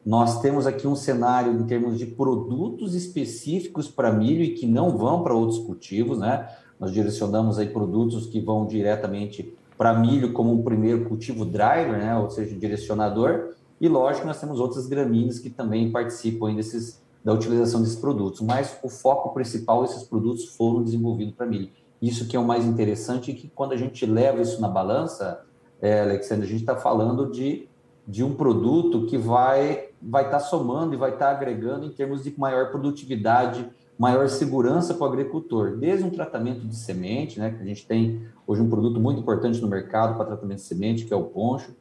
Nós 0.05 0.41
temos 0.41 0.65
aqui 0.65 0.87
um 0.87 0.95
cenário 0.95 1.53
em 1.53 1.63
termos 1.65 1.97
de 1.97 2.05
produtos 2.05 2.95
específicos 2.95 3.87
para 3.87 4.11
milho 4.11 4.43
e 4.43 4.55
que 4.55 4.65
não 4.65 4.97
vão 4.97 5.21
para 5.21 5.33
outros 5.33 5.59
cultivos, 5.59 6.17
né? 6.17 6.49
Nós 6.79 6.91
direcionamos 6.91 7.59
aí 7.59 7.67
produtos 7.67 8.25
que 8.27 8.39
vão 8.39 8.65
diretamente 8.65 9.53
para 9.77 9.93
milho 9.93 10.33
como 10.33 10.53
um 10.53 10.63
primeiro 10.63 11.05
cultivo 11.05 11.45
driver, 11.45 11.97
né? 11.97 12.17
Ou 12.17 12.29
seja, 12.29 12.55
direcionador. 12.55 13.53
E 13.79 13.87
lógico, 13.87 14.25
nós 14.25 14.39
temos 14.39 14.59
outras 14.59 14.87
gramíneas 14.87 15.39
que 15.39 15.49
também 15.49 15.91
participam 15.91 16.55
desses, 16.55 17.01
da 17.27 17.33
utilização 17.33 17.81
desses 17.81 17.97
produtos, 17.97 18.39
mas 18.39 18.79
o 18.81 18.87
foco 18.87 19.33
principal, 19.33 19.83
esses 19.83 20.03
produtos 20.03 20.55
foram 20.55 20.81
desenvolvidos 20.81 21.33
para 21.33 21.45
milho. 21.45 21.69
Isso 22.01 22.25
que 22.25 22.37
é 22.37 22.39
o 22.39 22.45
mais 22.45 22.63
interessante, 22.63 23.33
que 23.33 23.49
quando 23.49 23.73
a 23.73 23.75
gente 23.75 24.05
leva 24.05 24.41
isso 24.41 24.61
na 24.61 24.69
balança, 24.69 25.43
é, 25.81 25.99
Alexandre, 25.99 26.45
a 26.45 26.49
gente 26.49 26.61
está 26.61 26.77
falando 26.77 27.29
de, 27.29 27.67
de 28.07 28.23
um 28.23 28.33
produto 28.33 29.07
que 29.07 29.17
vai 29.17 29.89
vai 30.01 30.23
estar 30.23 30.37
tá 30.37 30.43
somando 30.45 30.93
e 30.93 30.97
vai 30.97 31.09
estar 31.11 31.25
tá 31.25 31.31
agregando 31.31 31.85
em 31.85 31.89
termos 31.89 32.23
de 32.23 32.33
maior 32.39 32.71
produtividade, 32.71 33.69
maior 33.99 34.29
segurança 34.29 34.93
para 34.93 35.03
o 35.03 35.09
agricultor, 35.09 35.75
desde 35.75 36.05
um 36.05 36.09
tratamento 36.09 36.65
de 36.65 36.77
semente, 36.77 37.41
né, 37.41 37.51
que 37.51 37.61
a 37.61 37.65
gente 37.65 37.85
tem 37.85 38.21
hoje 38.45 38.61
um 38.61 38.69
produto 38.69 39.01
muito 39.01 39.19
importante 39.19 39.59
no 39.59 39.67
mercado 39.67 40.15
para 40.15 40.27
tratamento 40.27 40.59
de 40.59 40.63
semente, 40.63 41.03
que 41.03 41.13
é 41.13 41.17
o 41.17 41.23
poncho, 41.23 41.75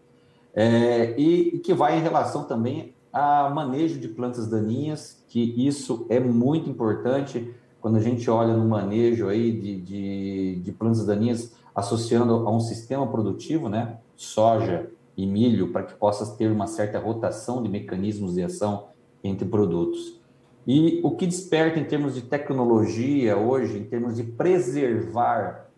é, 0.52 1.14
e, 1.16 1.54
e 1.54 1.58
que 1.60 1.72
vai 1.72 1.96
em 1.96 2.02
relação 2.02 2.42
também 2.42 2.95
a 3.16 3.48
manejo 3.48 3.98
de 3.98 4.08
plantas 4.08 4.46
daninhas, 4.46 5.24
que 5.26 5.40
isso 5.66 6.06
é 6.10 6.20
muito 6.20 6.68
importante 6.68 7.50
quando 7.80 7.96
a 7.96 8.00
gente 8.00 8.28
olha 8.28 8.54
no 8.54 8.68
manejo 8.68 9.28
aí 9.28 9.52
de, 9.52 9.80
de, 9.80 10.56
de 10.56 10.72
plantas 10.72 11.06
daninhas 11.06 11.56
associando 11.74 12.34
a 12.46 12.54
um 12.54 12.60
sistema 12.60 13.06
produtivo, 13.06 13.70
né, 13.70 13.96
soja 14.16 14.90
e 15.16 15.26
milho, 15.26 15.72
para 15.72 15.84
que 15.84 15.94
possa 15.94 16.36
ter 16.36 16.50
uma 16.50 16.66
certa 16.66 16.98
rotação 16.98 17.62
de 17.62 17.70
mecanismos 17.70 18.34
de 18.34 18.42
ação 18.42 18.88
entre 19.24 19.48
produtos. 19.48 20.20
E 20.66 21.00
o 21.02 21.12
que 21.12 21.26
desperta 21.26 21.80
em 21.80 21.84
termos 21.84 22.14
de 22.14 22.20
tecnologia 22.20 23.34
hoje, 23.38 23.78
em 23.78 23.84
termos 23.84 24.16
de 24.16 24.24
preservar 24.24 25.70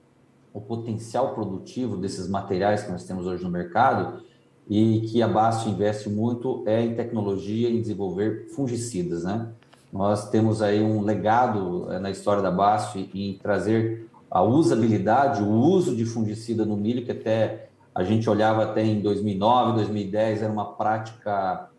o 0.52 0.60
potencial 0.60 1.34
produtivo 1.34 1.96
desses 1.96 2.28
materiais 2.28 2.82
que 2.82 2.90
nós 2.90 3.04
temos 3.04 3.26
hoje 3.26 3.44
no 3.44 3.50
mercado, 3.50 4.24
e 4.68 5.00
que 5.00 5.22
a 5.22 5.28
Basto 5.28 5.68
investe 5.68 6.10
muito 6.10 6.62
é 6.66 6.82
em 6.82 6.94
tecnologia, 6.94 7.70
em 7.70 7.80
desenvolver 7.80 8.48
fungicidas, 8.54 9.24
né? 9.24 9.48
Nós 9.90 10.28
temos 10.28 10.60
aí 10.60 10.82
um 10.82 11.00
legado 11.00 11.90
é, 11.90 11.98
na 11.98 12.10
história 12.10 12.42
da 12.42 12.50
Basto 12.50 12.98
em 12.98 13.38
trazer 13.42 14.06
a 14.30 14.42
usabilidade, 14.42 15.42
o 15.42 15.50
uso 15.50 15.96
de 15.96 16.04
fungicida 16.04 16.66
no 16.66 16.76
milho, 16.76 17.04
que 17.04 17.12
até 17.12 17.68
a 17.94 18.04
gente 18.04 18.28
olhava 18.28 18.62
até 18.64 18.84
em 18.84 19.00
2009, 19.00 19.76
2010, 19.76 20.42
era 20.42 20.52
uma 20.52 20.66
prática 20.66 21.70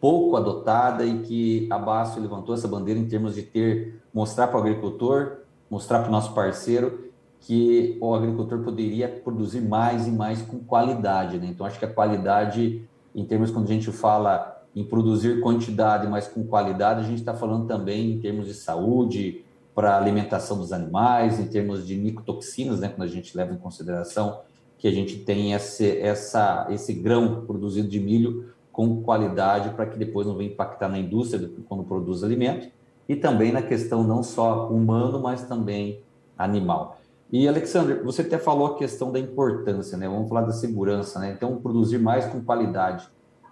pouco 0.00 0.36
adotada 0.36 1.04
e 1.04 1.18
que 1.20 1.68
a 1.70 1.78
Basto 1.78 2.18
levantou 2.18 2.54
essa 2.54 2.66
bandeira 2.66 2.98
em 2.98 3.06
termos 3.06 3.34
de 3.34 3.42
ter, 3.42 4.00
mostrar 4.14 4.46
para 4.46 4.56
o 4.56 4.60
agricultor, 4.60 5.38
mostrar 5.70 5.98
para 5.98 6.08
o 6.08 6.12
nosso 6.12 6.32
parceiro 6.32 7.07
que 7.40 7.96
o 8.00 8.14
agricultor 8.14 8.60
poderia 8.60 9.08
produzir 9.08 9.60
mais 9.60 10.06
e 10.06 10.10
mais 10.10 10.42
com 10.42 10.58
qualidade. 10.58 11.38
Né? 11.38 11.48
Então, 11.50 11.66
acho 11.66 11.78
que 11.78 11.84
a 11.84 11.92
qualidade, 11.92 12.82
em 13.14 13.24
termos 13.24 13.50
quando 13.50 13.66
a 13.66 13.72
gente 13.72 13.90
fala 13.92 14.62
em 14.74 14.84
produzir 14.84 15.40
quantidade, 15.40 16.06
mas 16.06 16.28
com 16.28 16.44
qualidade, 16.44 17.00
a 17.00 17.04
gente 17.04 17.20
está 17.20 17.34
falando 17.34 17.66
também 17.66 18.12
em 18.12 18.20
termos 18.20 18.46
de 18.46 18.54
saúde, 18.54 19.44
para 19.74 19.96
alimentação 19.96 20.58
dos 20.58 20.72
animais, 20.72 21.38
em 21.38 21.46
termos 21.46 21.86
de 21.86 21.96
micotoxinas, 21.96 22.80
né, 22.80 22.88
quando 22.88 23.06
a 23.08 23.10
gente 23.10 23.36
leva 23.36 23.52
em 23.52 23.56
consideração 23.56 24.40
que 24.78 24.86
a 24.86 24.90
gente 24.90 25.18
tem 25.18 25.52
esse, 25.52 25.98
essa, 25.98 26.66
esse 26.70 26.92
grão 26.92 27.44
produzido 27.44 27.88
de 27.88 27.98
milho 27.98 28.52
com 28.72 29.02
qualidade 29.02 29.70
para 29.70 29.86
que 29.86 29.98
depois 29.98 30.26
não 30.26 30.36
venha 30.36 30.50
impactar 30.50 30.88
na 30.88 30.98
indústria 30.98 31.50
quando 31.68 31.82
produz 31.82 32.22
alimento, 32.22 32.68
e 33.08 33.16
também 33.16 33.50
na 33.50 33.62
questão 33.62 34.04
não 34.04 34.22
só 34.22 34.68
humano, 34.68 35.20
mas 35.20 35.42
também 35.42 36.00
animal. 36.36 37.00
E, 37.30 37.46
Alexandre, 37.46 38.00
você 38.02 38.22
até 38.22 38.38
falou 38.38 38.68
a 38.68 38.78
questão 38.78 39.12
da 39.12 39.18
importância, 39.18 39.98
né? 39.98 40.08
Vamos 40.08 40.30
falar 40.30 40.42
da 40.42 40.52
segurança, 40.52 41.18
né? 41.18 41.34
Então, 41.36 41.56
produzir 41.56 41.98
mais 41.98 42.24
com 42.24 42.40
qualidade. 42.40 43.06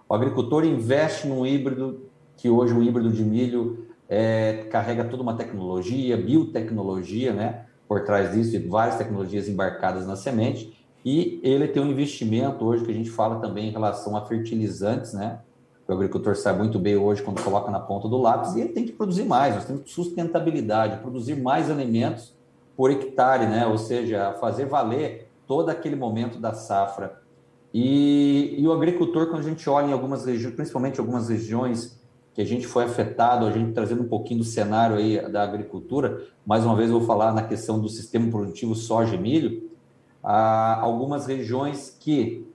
O 0.09 0.15
agricultor 0.15 0.65
investe 0.65 1.27
num 1.27 1.45
híbrido, 1.45 2.09
que 2.35 2.49
hoje 2.49 2.73
um 2.73 2.81
híbrido 2.81 3.11
de 3.11 3.23
milho 3.23 3.85
é, 4.09 4.65
carrega 4.71 5.05
toda 5.05 5.21
uma 5.21 5.35
tecnologia, 5.35 6.17
biotecnologia, 6.17 7.33
né? 7.33 7.65
Por 7.87 8.03
trás 8.03 8.31
disso, 8.33 8.67
várias 8.67 8.97
tecnologias 8.97 9.47
embarcadas 9.47 10.07
na 10.07 10.15
semente. 10.15 10.75
E 11.05 11.39
ele 11.43 11.67
tem 11.67 11.81
um 11.81 11.91
investimento 11.91 12.65
hoje 12.65 12.83
que 12.83 12.91
a 12.91 12.93
gente 12.93 13.11
fala 13.11 13.39
também 13.39 13.67
em 13.67 13.71
relação 13.71 14.17
a 14.17 14.25
fertilizantes, 14.25 15.13
né? 15.13 15.39
O 15.87 15.93
agricultor 15.93 16.35
sabe 16.35 16.59
muito 16.59 16.79
bem 16.79 16.97
hoje 16.97 17.21
quando 17.21 17.41
coloca 17.43 17.69
na 17.69 17.79
ponta 17.79 18.09
do 18.09 18.17
lápis, 18.17 18.55
e 18.55 18.61
ele 18.61 18.69
tem 18.69 18.85
que 18.85 18.91
produzir 18.91 19.23
mais, 19.23 19.55
nós 19.55 19.65
temos 19.65 19.89
sustentabilidade, 19.89 20.99
produzir 21.01 21.35
mais 21.35 21.71
alimentos 21.71 22.36
por 22.77 22.91
hectare, 22.91 23.47
né? 23.47 23.65
Ou 23.65 23.77
seja, 23.77 24.33
fazer 24.39 24.67
valer 24.67 25.27
todo 25.47 25.69
aquele 25.69 25.95
momento 25.95 26.39
da 26.39 26.53
safra. 26.53 27.19
E, 27.73 28.55
e 28.57 28.67
o 28.67 28.71
agricultor, 28.71 29.27
quando 29.27 29.39
a 29.39 29.49
gente 29.49 29.67
olha 29.67 29.87
em 29.87 29.93
algumas 29.93 30.25
regiões, 30.25 30.55
principalmente 30.55 30.99
algumas 30.99 31.27
regiões 31.27 31.99
que 32.33 32.41
a 32.41 32.45
gente 32.45 32.67
foi 32.67 32.83
afetado, 32.83 33.47
a 33.47 33.51
gente 33.51 33.73
trazendo 33.73 34.03
um 34.03 34.07
pouquinho 34.07 34.41
do 34.41 34.45
cenário 34.45 34.95
aí 34.95 35.19
da 35.31 35.41
agricultura, 35.41 36.21
mais 36.45 36.63
uma 36.63 36.75
vez 36.75 36.91
eu 36.91 36.99
vou 36.99 37.07
falar 37.07 37.33
na 37.33 37.41
questão 37.41 37.79
do 37.79 37.89
sistema 37.89 38.29
produtivo 38.29 38.75
soja 38.75 39.15
e 39.15 39.17
milho, 39.17 39.71
há 40.23 40.79
algumas 40.79 41.25
regiões 41.25 41.97
que 41.99 42.47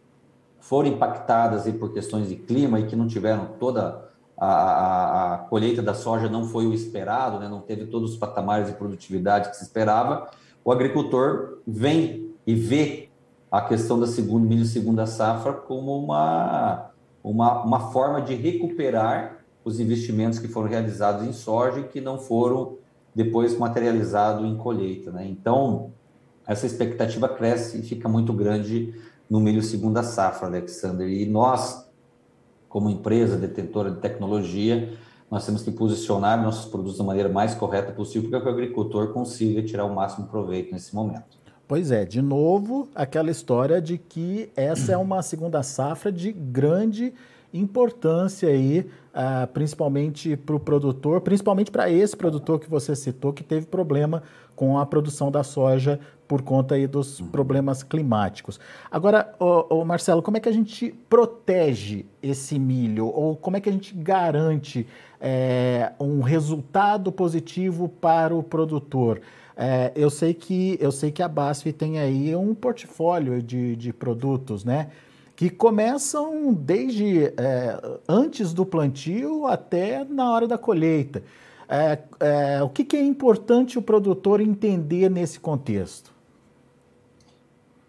foram 0.61 0.89
impactadas 0.89 1.67
aí 1.67 1.73
por 1.73 1.93
questões 1.93 2.29
de 2.29 2.37
clima 2.37 2.79
e 2.79 2.87
que 2.87 2.95
não 2.95 3.09
tiveram 3.09 3.47
toda 3.59 4.02
a, 4.45 5.35
a, 5.35 5.39
colheita 5.39 5.81
da 5.81 5.95
soja 5.95 6.29
não 6.29 6.45
foi 6.47 6.67
o 6.67 6.75
esperado, 6.75 7.39
né? 7.39 7.49
não 7.49 7.61
teve 7.61 7.87
todos 7.87 8.13
os 8.13 8.17
patamares 8.17 8.67
de 8.67 8.73
produtividade 8.73 9.51
que 9.51 9.57
se 9.57 9.63
esperava, 9.63 10.29
o 10.65 10.73
agricultor 10.73 11.59
vem 11.67 12.35
e 12.45 12.55
vê 12.55 13.09
a 13.51 13.61
questão 13.61 14.01
da 14.01 14.07
segunda 14.07 14.45
milho 14.45 14.65
segunda 14.65 15.07
safra 15.07 15.53
como 15.53 15.97
uma, 15.97 16.91
uma, 17.23 17.63
uma 17.63 17.93
forma 17.93 18.21
de 18.21 18.35
recuperar 18.35 19.45
os 19.65 19.79
investimentos 19.79 20.41
que 20.41 20.49
foram 20.49 20.69
realizados 20.69 21.25
em 21.25 21.33
soja 21.33 21.79
e 21.79 21.85
que 21.85 22.01
não 22.01 22.19
foram 22.19 22.79
depois 23.15 23.57
materializados 23.57 24.45
em 24.45 24.57
colheita. 24.57 25.13
Né? 25.13 25.25
Então, 25.29 25.93
essa 26.45 26.67
expectativa 26.67 27.29
cresce 27.29 27.79
e 27.79 27.83
fica 27.83 28.09
muito 28.09 28.33
grande 28.33 28.93
no 29.31 29.39
milho 29.39 29.63
segunda 29.63 30.03
safra, 30.03 30.49
Alexander. 30.49 31.09
E 31.09 31.27
nós, 31.27 31.89
como 32.73 32.89
empresa 32.89 33.37
detentora 33.37 33.91
de 33.91 33.99
tecnologia, 33.99 34.95
nós 35.31 35.45
temos 35.45 35.63
que 35.63 35.71
posicionar 35.71 36.43
nossos 36.43 36.71
produtos 36.71 36.97
da 36.97 37.05
maneira 37.05 37.29
mais 37.29 37.55
correta 37.55 37.93
possível 37.93 38.31
para 38.31 38.41
que 38.41 38.47
o 38.47 38.51
agricultor 38.51 39.13
consiga 39.13 39.63
tirar 39.63 39.85
o 39.85 39.95
máximo 39.95 40.27
proveito 40.27 40.73
nesse 40.73 40.95
momento. 40.95 41.37
Pois 41.69 41.91
é, 41.91 42.07
de 42.07 42.23
novo, 42.23 42.89
aquela 42.95 43.31
história 43.31 43.79
de 43.79 43.99
que 43.99 44.51
essa 44.57 44.93
é 44.93 44.97
uma 44.97 45.21
segunda 45.21 45.63
safra 45.63 46.11
de 46.11 46.33
grande 46.33 47.13
importância 47.53 48.49
aí, 48.49 48.81
uh, 48.81 49.47
principalmente 49.53 50.37
para 50.37 50.57
o 50.57 50.61
produtor, 50.61 51.21
principalmente 51.21 51.71
para 51.71 51.91
esse 51.91 52.17
produtor 52.17 52.59
que 52.59 52.69
você 52.69 52.97
citou, 52.97 53.33
que 53.33 53.43
teve 53.43 53.67
problema 53.67 54.23
com 54.57 54.79
a 54.79 54.87
produção 54.87 55.31
da 55.31 55.43
soja 55.43 55.99
por 56.27 56.43
conta 56.43 56.77
aí 56.77 56.87
dos 56.87 57.21
problemas 57.21 57.83
climáticos. 57.83 58.59
Agora, 58.91 59.35
ô, 59.39 59.81
ô 59.81 59.85
Marcelo, 59.85 60.23
como 60.23 60.37
é 60.37 60.41
que 60.41 60.49
a 60.49 60.53
gente 60.53 60.95
protege 61.09 62.07
esse 62.23 62.59
milho? 62.59 63.07
Ou 63.07 63.37
como 63.37 63.57
é 63.57 63.61
que 63.61 63.69
a 63.69 63.73
gente 63.73 63.95
garante 63.95 64.87
é, 65.21 65.93
um 66.01 66.21
resultado 66.23 67.13
positivo 67.13 67.89
para 67.89 68.35
o 68.35 68.43
produtor? 68.43 69.21
É, 69.57 69.93
eu, 69.95 70.09
sei 70.09 70.33
que, 70.33 70.79
eu 70.81 70.91
sei 70.91 71.11
que 71.11 71.23
a 71.23 71.29
BASF 71.29 71.73
tem 71.73 71.99
aí 71.99 72.35
um 72.35 72.55
portfólio 72.55 73.43
de, 73.43 73.77
de 73.77 73.93
produtos, 73.93 74.65
né? 74.65 74.89
Que 75.35 75.51
começam 75.51 76.53
desde 76.53 77.25
é, 77.37 77.99
antes 78.09 78.53
do 78.53 78.67
plantio 78.67 79.47
até 79.47 80.05
na 80.05 80.31
hora 80.31 80.47
da 80.47 80.59
colheita. 80.59 81.23
É, 81.69 81.99
é, 82.21 82.63
o 82.63 82.69
que, 82.69 82.85
que, 82.85 82.97
é 82.97 83.03
importante 83.03 83.79
o 83.79 83.83
produtor 83.83 84.41
entender 84.41 85.09
nesse 85.09 85.41
contexto? 85.41 86.13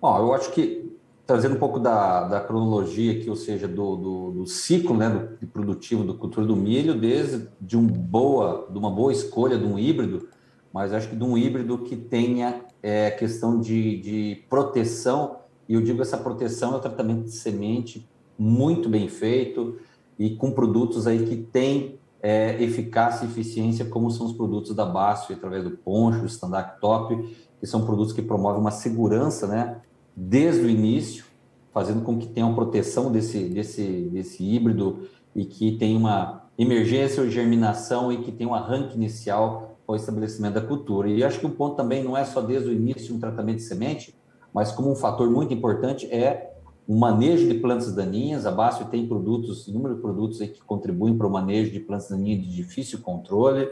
Bom, 0.02 0.18
eu 0.18 0.34
acho 0.34 0.52
que 0.52 0.94
trazendo 1.26 1.56
um 1.56 1.60
pouco 1.60 1.80
da, 1.80 2.28
da 2.28 2.42
cronologia 2.42 3.14
aqui, 3.14 3.30
ou 3.30 3.36
seja, 3.36 3.68
do, 3.68 3.96
do, 3.96 4.32
do 4.32 4.48
ciclo 4.48 4.96
né, 4.96 5.10
do, 5.10 5.48
produtivo 5.48 6.04
da 6.04 6.14
cultura 6.14 6.46
do 6.46 6.56
milho, 6.56 7.00
desde 7.00 7.48
de, 7.60 7.78
um 7.78 7.86
boa, 7.86 8.68
de 8.70 8.78
uma 8.78 8.90
boa 8.90 9.12
escolha 9.12 9.58
de 9.58 9.66
um 9.66 9.80
híbrido, 9.80 10.28
mas 10.72 10.94
acho 10.94 11.10
que 11.10 11.16
de 11.16 11.24
um 11.24 11.38
híbrido 11.38 11.78
que 11.80 11.96
tenha 11.96 12.62
é, 12.82 13.12
questão 13.12 13.60
de, 13.60 13.98
de 14.02 14.44
proteção, 14.50 15.38
e 15.68 15.74
eu 15.74 15.82
digo 15.82 16.02
essa 16.02 16.18
proteção 16.18 16.74
é 16.74 16.78
o 16.78 16.80
tratamento 16.80 17.24
de 17.24 17.32
semente 17.32 18.08
muito 18.38 18.90
bem 18.90 19.08
feito 19.08 19.78
e 20.18 20.36
com 20.36 20.52
produtos 20.52 21.08
aí 21.08 21.26
que 21.26 21.36
tem 21.36 22.00
é, 22.22 22.62
eficácia 22.64 23.26
e 23.26 23.28
eficiência, 23.28 23.86
como 23.86 24.10
são 24.10 24.26
os 24.26 24.34
produtos 24.34 24.74
da 24.74 24.86
BASF, 24.86 25.34
através 25.34 25.64
do 25.64 25.72
Poncho, 25.72 26.26
Standard 26.26 26.80
Top, 26.80 27.16
que 27.60 27.68
são 27.68 27.86
produtos 27.86 28.14
que 28.14 28.22
promovem 28.22 28.62
uma 28.62 28.72
segurança, 28.72 29.46
né, 29.46 29.82
desde 30.16 30.62
o 30.62 30.70
início, 30.70 31.26
fazendo 31.74 32.02
com 32.04 32.18
que 32.18 32.28
tenha 32.28 32.46
uma 32.46 32.56
proteção 32.56 33.12
desse, 33.12 33.44
desse, 33.50 34.10
desse 34.12 34.44
híbrido 34.44 35.08
e 35.36 35.44
que 35.44 35.78
tenha 35.78 35.98
uma 35.98 36.44
emergência 36.58 37.22
ou 37.22 37.30
germinação 37.30 38.12
e 38.12 38.18
que 38.18 38.32
tenha 38.32 38.50
um 38.50 38.54
arranque 38.54 38.96
inicial 38.96 39.78
para 39.86 39.94
o 39.94 39.96
estabelecimento 39.96 40.54
da 40.54 40.62
cultura. 40.62 41.10
E 41.10 41.24
acho 41.24 41.40
que 41.40 41.46
um 41.46 41.52
ponto 41.52 41.76
também 41.76 42.04
não 42.04 42.16
é 42.16 42.24
só 42.24 42.42
desde 42.42 42.70
o 42.70 42.74
início 42.74 43.14
um 43.14 43.20
tratamento 43.20 43.58
de 43.58 43.64
semente, 43.64 44.16
mas 44.54 44.72
como 44.72 44.92
um 44.92 44.96
fator 44.96 45.30
muito 45.30 45.54
importante 45.54 46.06
é 46.08 46.54
o 46.88 46.96
manejo 46.96 47.48
de 47.48 47.56
plantas 47.56 47.94
daninhas. 47.94 48.46
A 48.46 48.52
BASF 48.52 48.86
tem 48.86 49.08
produtos, 49.08 49.68
inúmeros 49.68 50.00
produtos 50.00 50.40
que 50.40 50.62
contribuem 50.64 51.18
para 51.18 51.28
o 51.28 51.32
manejo 51.32 51.72
de 51.72 51.80
plantas 51.80 52.10
daninhas 52.10 52.42
de 52.44 52.56
difícil 52.56 53.00
controle, 53.00 53.68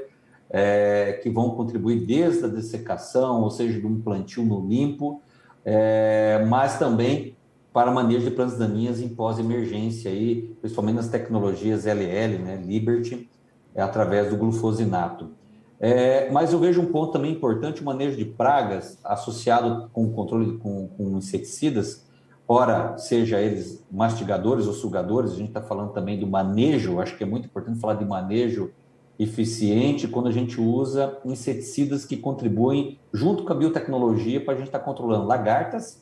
é, 0.50 1.20
que 1.22 1.30
vão 1.30 1.52
contribuir 1.52 2.06
desde 2.06 2.46
a 2.46 2.48
dessecação, 2.48 3.42
ou 3.42 3.50
seja, 3.50 3.80
de 3.80 3.86
um 3.86 4.02
plantio 4.02 4.44
no 4.44 4.68
limpo, 4.68 5.22
é, 5.64 6.44
mas 6.48 6.78
também 6.80 7.36
para 7.72 7.90
manejo 7.90 8.26
de 8.26 8.32
plantas 8.32 8.58
daninhas 8.58 9.00
em 9.00 9.08
pós-emergência, 9.08 10.12
aí, 10.12 10.54
principalmente 10.60 10.96
nas 10.96 11.08
tecnologias 11.08 11.86
LL, 11.86 12.38
né, 12.40 12.62
Liberty, 12.66 13.30
é, 13.74 13.82
através 13.82 14.30
do 14.30 14.36
glufosinato. 14.36 15.30
É, 15.84 16.30
mas 16.30 16.54
eu 16.54 16.60
vejo 16.60 16.80
um 16.80 16.92
ponto 16.92 17.12
também 17.12 17.32
importante, 17.32 17.82
o 17.82 17.86
manejo 17.86 18.16
de 18.16 18.24
pragas 18.24 19.00
associado 19.04 19.90
com 19.92 20.06
o 20.06 20.12
controle 20.12 20.60
com, 20.60 20.88
com 20.90 21.18
inseticidas, 21.18 22.06
ora, 22.48 22.96
seja 23.00 23.42
eles 23.42 23.84
mastigadores 23.92 24.68
ou 24.68 24.74
sugadores, 24.74 25.32
a 25.32 25.36
gente 25.38 25.48
está 25.48 25.62
falando 25.62 25.92
também 25.92 26.20
do 26.20 26.28
manejo, 26.28 27.00
acho 27.00 27.18
que 27.18 27.24
é 27.24 27.26
muito 27.26 27.48
importante 27.48 27.80
falar 27.80 27.96
de 27.96 28.06
manejo 28.06 28.70
eficiente 29.18 30.08
quando 30.08 30.28
a 30.28 30.32
gente 30.32 30.62
usa 30.62 31.18
inseticidas 31.26 32.06
que 32.06 32.16
contribuem 32.16 33.00
junto 33.12 33.44
com 33.44 33.52
a 33.52 33.56
biotecnologia 33.56 34.40
para 34.40 34.54
a 34.54 34.58
gente 34.58 34.68
estar 34.68 34.80
tá 34.80 34.86
controlando 34.86 35.26
lagartas 35.26 36.00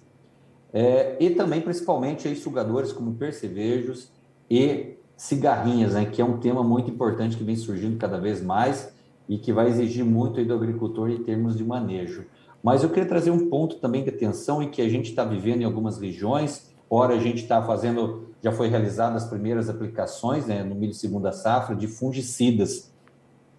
é, 0.74 1.15
e 1.21 1.29
também, 1.29 1.62
principalmente, 1.62 2.27
aí, 2.27 2.36
sugadores 2.36 2.91
como 2.91 3.13
percevejos 3.13 4.12
e 4.50 4.98
cigarrinhas, 5.15 5.93
né, 5.93 6.05
que 6.05 6.21
é 6.21 6.25
um 6.25 6.38
tema 6.38 6.63
muito 6.63 6.91
importante 6.91 7.38
que 7.38 7.43
vem 7.45 7.55
surgindo 7.55 7.98
cada 7.98 8.17
vez 8.17 8.41
mais 8.41 8.99
e 9.29 9.38
que 9.38 9.53
vai 9.53 9.69
exigir 9.69 10.03
muito 10.03 10.43
do 10.43 10.53
agricultor 10.55 11.12
em 11.12 11.24
termos 11.24 11.55
de 11.55 11.63
manejo. 11.63 12.25
Mas 12.63 12.83
eu 12.83 12.89
queria 12.89 13.07
trazer 13.07 13.29
um 13.29 13.48
ponto 13.48 13.75
também 13.75 14.03
de 14.03 14.09
atenção 14.09 14.62
em 14.62 14.69
que 14.69 14.81
a 14.81 14.89
gente 14.89 15.12
está 15.12 15.24
vivendo 15.24 15.62
em 15.62 15.65
algumas 15.65 16.00
regiões. 16.00 16.74
Ora, 16.89 17.13
a 17.13 17.19
gente 17.19 17.43
está 17.43 17.62
fazendo, 17.62 18.27
já 18.43 18.51
foi 18.51 18.67
realizadas 18.67 19.24
as 19.24 19.29
primeiras 19.29 19.69
aplicações 19.69 20.48
né, 20.48 20.63
no 20.63 20.74
milho 20.74 20.95
segunda 20.95 21.31
safra 21.31 21.75
de 21.75 21.88
fungicidas. 21.88 22.91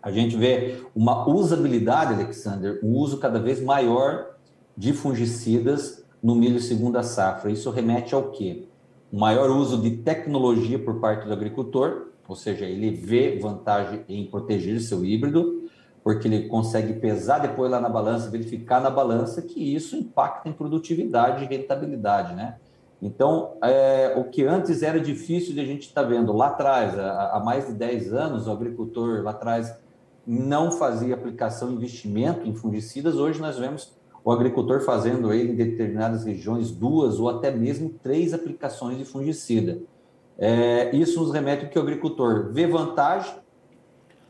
A 0.02 0.10
gente 0.10 0.36
vê 0.36 0.82
uma 0.94 1.28
usabilidade, 1.28 2.14
Alexander, 2.14 2.80
um 2.82 2.96
uso 2.96 3.18
cada 3.18 3.38
vez 3.38 3.62
maior 3.62 4.34
de 4.76 4.92
fungicidas 4.92 6.04
no 6.22 6.34
milho 6.34 6.60
segunda 6.60 7.02
safra. 7.02 7.50
Isso 7.50 7.70
remete 7.70 8.14
ao 8.14 8.30
quê? 8.30 8.66
O 9.12 9.18
maior 9.18 9.50
uso 9.50 9.80
de 9.80 9.98
tecnologia 9.98 10.78
por 10.78 11.00
parte 11.00 11.26
do 11.26 11.32
agricultor, 11.32 12.08
ou 12.26 12.34
seja, 12.36 12.64
ele 12.64 12.90
vê 12.90 13.38
vantagem 13.38 14.04
em 14.08 14.24
proteger 14.26 14.80
seu 14.80 15.04
híbrido, 15.04 15.59
porque 16.02 16.26
ele 16.26 16.48
consegue 16.48 16.94
pesar 16.94 17.38
depois 17.38 17.70
lá 17.70 17.80
na 17.80 17.88
balança, 17.88 18.30
verificar 18.30 18.80
na 18.80 18.90
balança 18.90 19.42
que 19.42 19.74
isso 19.74 19.96
impacta 19.96 20.48
em 20.48 20.52
produtividade 20.52 21.44
e 21.44 21.46
rentabilidade, 21.46 22.34
né? 22.34 22.56
Então, 23.02 23.56
é, 23.62 24.14
o 24.16 24.24
que 24.24 24.44
antes 24.44 24.82
era 24.82 25.00
difícil 25.00 25.54
de 25.54 25.60
a 25.60 25.64
gente 25.64 25.86
estar 25.86 26.02
tá 26.02 26.08
vendo 26.08 26.32
lá 26.32 26.48
atrás, 26.48 26.98
há, 26.98 27.40
mais 27.42 27.66
de 27.66 27.72
10 27.72 28.12
anos, 28.12 28.46
o 28.46 28.52
agricultor 28.52 29.22
lá 29.22 29.30
atrás 29.30 29.74
não 30.26 30.70
fazia 30.70 31.14
aplicação, 31.14 31.72
investimento 31.72 32.46
em 32.46 32.54
fungicidas, 32.54 33.16
hoje 33.16 33.40
nós 33.40 33.58
vemos 33.58 33.98
o 34.22 34.30
agricultor 34.30 34.80
fazendo 34.80 35.32
ele 35.32 35.52
em 35.52 35.56
determinadas 35.56 36.24
regiões 36.24 36.70
duas 36.70 37.18
ou 37.18 37.30
até 37.30 37.50
mesmo 37.50 37.94
três 38.02 38.34
aplicações 38.34 38.98
de 38.98 39.04
fungicida. 39.04 39.78
É, 40.38 40.94
isso 40.94 41.20
nos 41.20 41.32
remete 41.32 41.66
que 41.66 41.78
o 41.78 41.82
agricultor 41.82 42.50
vê 42.52 42.66
vantagem, 42.66 43.32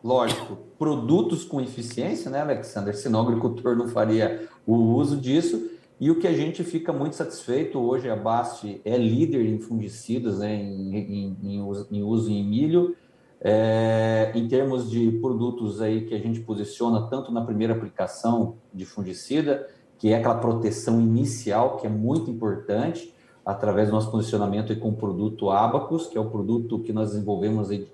lógico, 0.03 0.59
produtos 0.79 1.45
com 1.45 1.61
eficiência, 1.61 2.31
né, 2.31 2.41
Alexander? 2.41 2.97
Senão 2.97 3.21
o 3.21 3.29
agricultor 3.29 3.77
não 3.77 3.89
faria 3.89 4.49
o 4.67 4.75
uso 4.75 5.17
disso. 5.17 5.71
E 6.01 6.11
o 6.11 6.19
que 6.19 6.27
a 6.27 6.33
gente 6.33 6.65
fica 6.65 6.93
muito 6.93 7.15
satisfeito 7.17 7.79
hoje, 7.79 8.09
a 8.09 8.17
BASF 8.17 8.81
é 8.85 8.97
líder 8.97 9.45
em 9.45 9.59
fungicidas, 9.59 10.39
né, 10.39 10.55
em, 10.55 10.97
em, 10.97 11.37
em, 11.43 11.63
uso, 11.63 11.87
em 11.91 12.03
uso 12.03 12.31
em 12.31 12.43
milho, 12.43 12.97
é, 13.39 14.33
em 14.35 14.49
termos 14.49 14.91
de 14.91 15.11
produtos 15.13 15.81
aí 15.83 16.07
que 16.07 16.15
a 16.15 16.19
gente 16.19 16.41
posiciona 16.41 17.03
tanto 17.03 17.31
na 17.31 17.43
primeira 17.43 17.75
aplicação 17.75 18.57
de 18.73 18.87
fungicida, 18.87 19.69
que 19.99 20.13
é 20.13 20.17
aquela 20.17 20.37
proteção 20.37 20.99
inicial, 21.01 21.77
que 21.77 21.87
é 21.87 21.91
muito 21.91 22.31
importante, 22.31 23.15
através 23.45 23.89
do 23.89 23.93
nosso 23.93 24.11
posicionamento 24.11 24.75
com 24.79 24.91
o 24.91 24.97
produto 24.97 25.51
Abacus, 25.51 26.07
que 26.07 26.17
é 26.17 26.21
o 26.21 26.31
produto 26.31 26.79
que 26.79 26.93
nós 26.93 27.11
desenvolvemos 27.11 27.71
aí, 27.71 27.87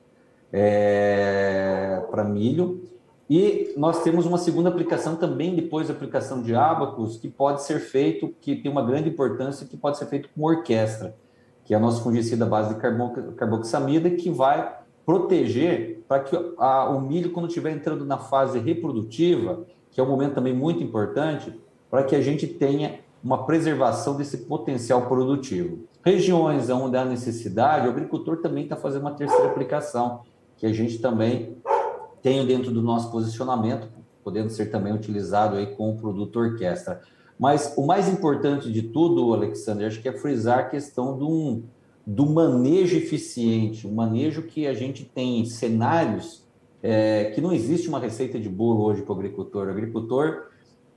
é, 0.53 2.03
para 2.11 2.25
milho. 2.25 2.83
E 3.29 3.75
nós 3.77 4.03
temos 4.03 4.25
uma 4.25 4.39
segunda 4.39 4.69
aplicação 4.69 5.17
também 5.17 5.55
depois 5.55 5.89
da 5.89 5.95
aplicação 5.95 6.43
de 6.43 6.55
Abacus, 6.55 7.17
que 7.17 7.29
pode 7.29 7.63
ser 7.63 7.81
feito, 7.81 8.33
que 8.41 8.55
tem 8.55 8.71
uma 8.71 8.85
grande 8.85 9.09
importância, 9.09 9.67
que 9.67 9.77
pode 9.77 9.99
ser 9.99 10.07
feito 10.07 10.29
com 10.35 10.45
orquestra, 10.45 11.17
que 11.65 11.75
é 11.75 11.77
a 11.77 11.81
nossa 11.81 12.01
fungicida 12.03 12.47
base 12.47 12.75
de 12.75 12.81
carboxamida, 13.37 14.11
que 14.11 14.31
vai 14.31 14.77
proteger 15.05 16.05
para 16.07 16.21
que 16.21 16.37
a, 16.59 16.89
o 16.91 17.01
milho, 17.01 17.33
quando 17.33 17.49
estiver 17.49 17.73
entrando 17.73 18.05
na 18.05 18.19
fase 18.19 18.59
reprodutiva, 18.61 19.65
que 19.91 20.01
é 20.01 20.03
um 20.03 20.09
momento 20.09 20.35
também 20.35 20.55
muito 20.55 20.83
importante, 20.83 21.53
para 21.91 22.05
que 22.05 22.15
a 22.15 22.21
gente 22.21 22.47
tenha 22.47 23.01
uma 23.23 23.45
preservação 23.45 24.17
desse 24.17 24.39
potencial 24.39 25.03
produtivo. 25.07 25.81
Regiões 26.05 26.71
onde 26.71 26.97
há 26.97 27.05
necessidade, 27.05 27.89
o 27.89 27.91
agricultor 27.91 28.37
também 28.37 28.65
está 28.65 28.77
fazendo 28.77 29.03
uma 29.03 29.13
terceira 29.13 29.47
aplicação, 29.47 30.21
que 30.57 30.67
a 30.67 30.73
gente 30.73 30.99
também 30.99 31.57
tem 32.23 32.47
dentro 32.47 32.71
do 32.71 32.83
nosso 32.83 33.11
posicionamento, 33.11 33.89
podendo 34.25 34.51
ser 34.51 34.67
também 34.67 34.93
utilizado 34.93 35.57
aí 35.57 35.67
com 35.67 35.91
o 35.91 35.97
produto 35.97 36.39
orquestra. 36.39 37.01
Mas 37.39 37.75
o 37.77 37.87
mais 37.87 38.09
importante 38.09 38.73
de 38.73 38.83
tudo, 38.83 39.33
Alexandre, 39.35 39.85
acho 39.85 40.01
que 40.01 40.09
é 40.09 40.13
frisar 40.13 40.59
a 40.61 40.65
questão 40.65 41.17
do, 41.17 41.63
do 42.07 42.27
manejo 42.27 42.97
eficiente, 42.97 43.87
um 43.87 43.95
manejo 43.95 44.43
que 44.43 44.67
a 44.67 44.75
gente 44.75 45.05
tem 45.05 45.45
cenários 45.45 46.47
é, 46.83 47.33
que 47.35 47.41
não 47.41 47.53
existe 47.53 47.89
uma 47.89 47.99
receita 47.99 48.39
de 48.39 48.49
bolo 48.49 48.85
hoje 48.85 49.03
para 49.03 49.13
o 49.13 49.17
agricultor. 49.17 49.67
O 49.67 49.71
agricultor 49.71 50.47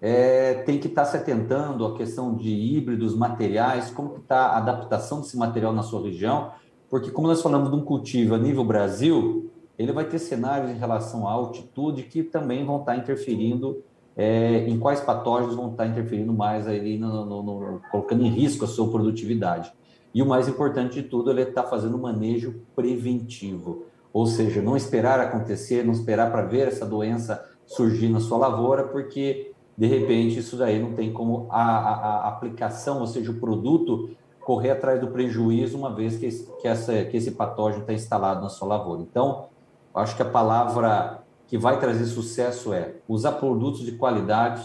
é, 0.02 0.54
tem 0.54 0.78
que 0.78 0.88
estar 0.88 1.04
tá 1.04 1.12
se 1.12 1.18
atentando 1.18 1.86
à 1.86 1.98
questão 1.98 2.36
de 2.36 2.50
híbridos, 2.50 3.16
materiais, 3.16 3.90
como 3.90 4.18
está 4.18 4.48
a 4.48 4.58
adaptação 4.58 5.22
desse 5.22 5.38
material 5.38 5.74
na 5.74 5.84
sua 5.84 6.02
região, 6.02 6.52
porque 6.90 7.12
como 7.12 7.28
nós 7.28 7.42
falamos 7.42 7.70
de 7.70 7.76
um 7.76 7.82
cultivo 7.82 8.36
a 8.36 8.38
nível 8.38 8.64
Brasil, 8.64 9.49
ele 9.80 9.94
vai 9.94 10.04
ter 10.04 10.20
cenários 10.20 10.70
em 10.70 10.78
relação 10.78 11.26
à 11.26 11.32
altitude 11.32 12.04
que 12.04 12.22
também 12.22 12.66
vão 12.66 12.82
estar 12.82 12.92
tá 12.92 12.98
interferindo 12.98 13.82
é, 14.18 14.68
em 14.68 14.78
quais 14.78 15.00
patógenos 15.00 15.56
vão 15.56 15.72
estar 15.72 15.86
tá 15.86 15.90
interferindo 15.90 16.34
mais 16.34 16.68
aí, 16.68 16.98
no, 16.98 17.26
no, 17.26 17.42
no, 17.42 17.82
colocando 17.90 18.26
em 18.26 18.30
risco 18.30 18.66
a 18.66 18.68
sua 18.68 18.92
produtividade. 18.92 19.72
E 20.14 20.22
o 20.22 20.26
mais 20.26 20.50
importante 20.50 21.02
de 21.02 21.08
tudo, 21.08 21.32
ele 21.32 21.44
está 21.44 21.64
fazendo 21.64 21.98
manejo 21.98 22.62
preventivo, 22.76 23.86
ou 24.12 24.26
seja, 24.26 24.62
não 24.62 24.76
esperar 24.76 25.22
acontecer, 25.22 25.86
não 25.86 25.94
esperar 25.94 26.30
para 26.30 26.42
ver 26.42 26.68
essa 26.68 26.86
doença 26.86 27.48
surgir 27.66 28.10
na 28.10 28.20
sua 28.20 28.38
lavoura, 28.38 28.84
porque 28.84 29.54
de 29.78 29.88
repente 29.88 30.40
isso 30.40 30.58
daí 30.58 30.78
não 30.78 30.92
tem 30.92 31.14
como 31.14 31.48
a, 31.50 31.62
a, 31.62 31.94
a 31.94 32.28
aplicação, 32.28 33.00
ou 33.00 33.08
seja, 33.08 33.32
o 33.32 33.40
produto 33.40 34.10
correr 34.42 34.72
atrás 34.72 35.00
do 35.00 35.08
prejuízo 35.08 35.78
uma 35.78 35.94
vez 35.94 36.18
que 36.18 36.28
que 36.60 36.68
essa, 36.68 37.06
que 37.06 37.16
esse 37.16 37.32
patógeno 37.32 37.84
está 37.84 37.94
instalado 37.94 38.42
na 38.42 38.50
sua 38.50 38.68
lavoura. 38.68 39.02
Então, 39.02 39.46
acho 39.94 40.16
que 40.16 40.22
a 40.22 40.30
palavra 40.30 41.24
que 41.48 41.58
vai 41.58 41.80
trazer 41.80 42.06
sucesso 42.06 42.74
é 42.74 42.96
usar 43.08 43.34
produtos 43.34 43.82
de 43.82 43.94
qualidade, 43.94 44.64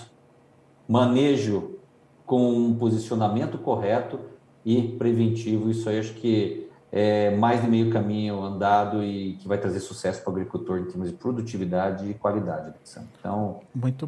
manejo 0.87 1.78
com 2.26 2.52
um 2.52 2.74
posicionamento 2.74 3.58
correto 3.58 4.20
e 4.64 4.82
preventivo. 4.82 5.70
Isso 5.70 5.88
aí 5.88 5.98
acho 5.98 6.14
que 6.14 6.68
é 6.92 7.34
mais 7.34 7.60
de 7.60 7.68
meio 7.68 7.90
caminho 7.90 8.40
andado 8.40 9.02
e 9.02 9.34
que 9.34 9.48
vai 9.48 9.58
trazer 9.58 9.80
sucesso 9.80 10.22
para 10.22 10.30
o 10.30 10.34
agricultor 10.34 10.78
em 10.78 10.84
termos 10.84 11.10
de 11.10 11.16
produtividade 11.16 12.08
e 12.08 12.14
qualidade. 12.14 12.72
Então, 13.18 13.60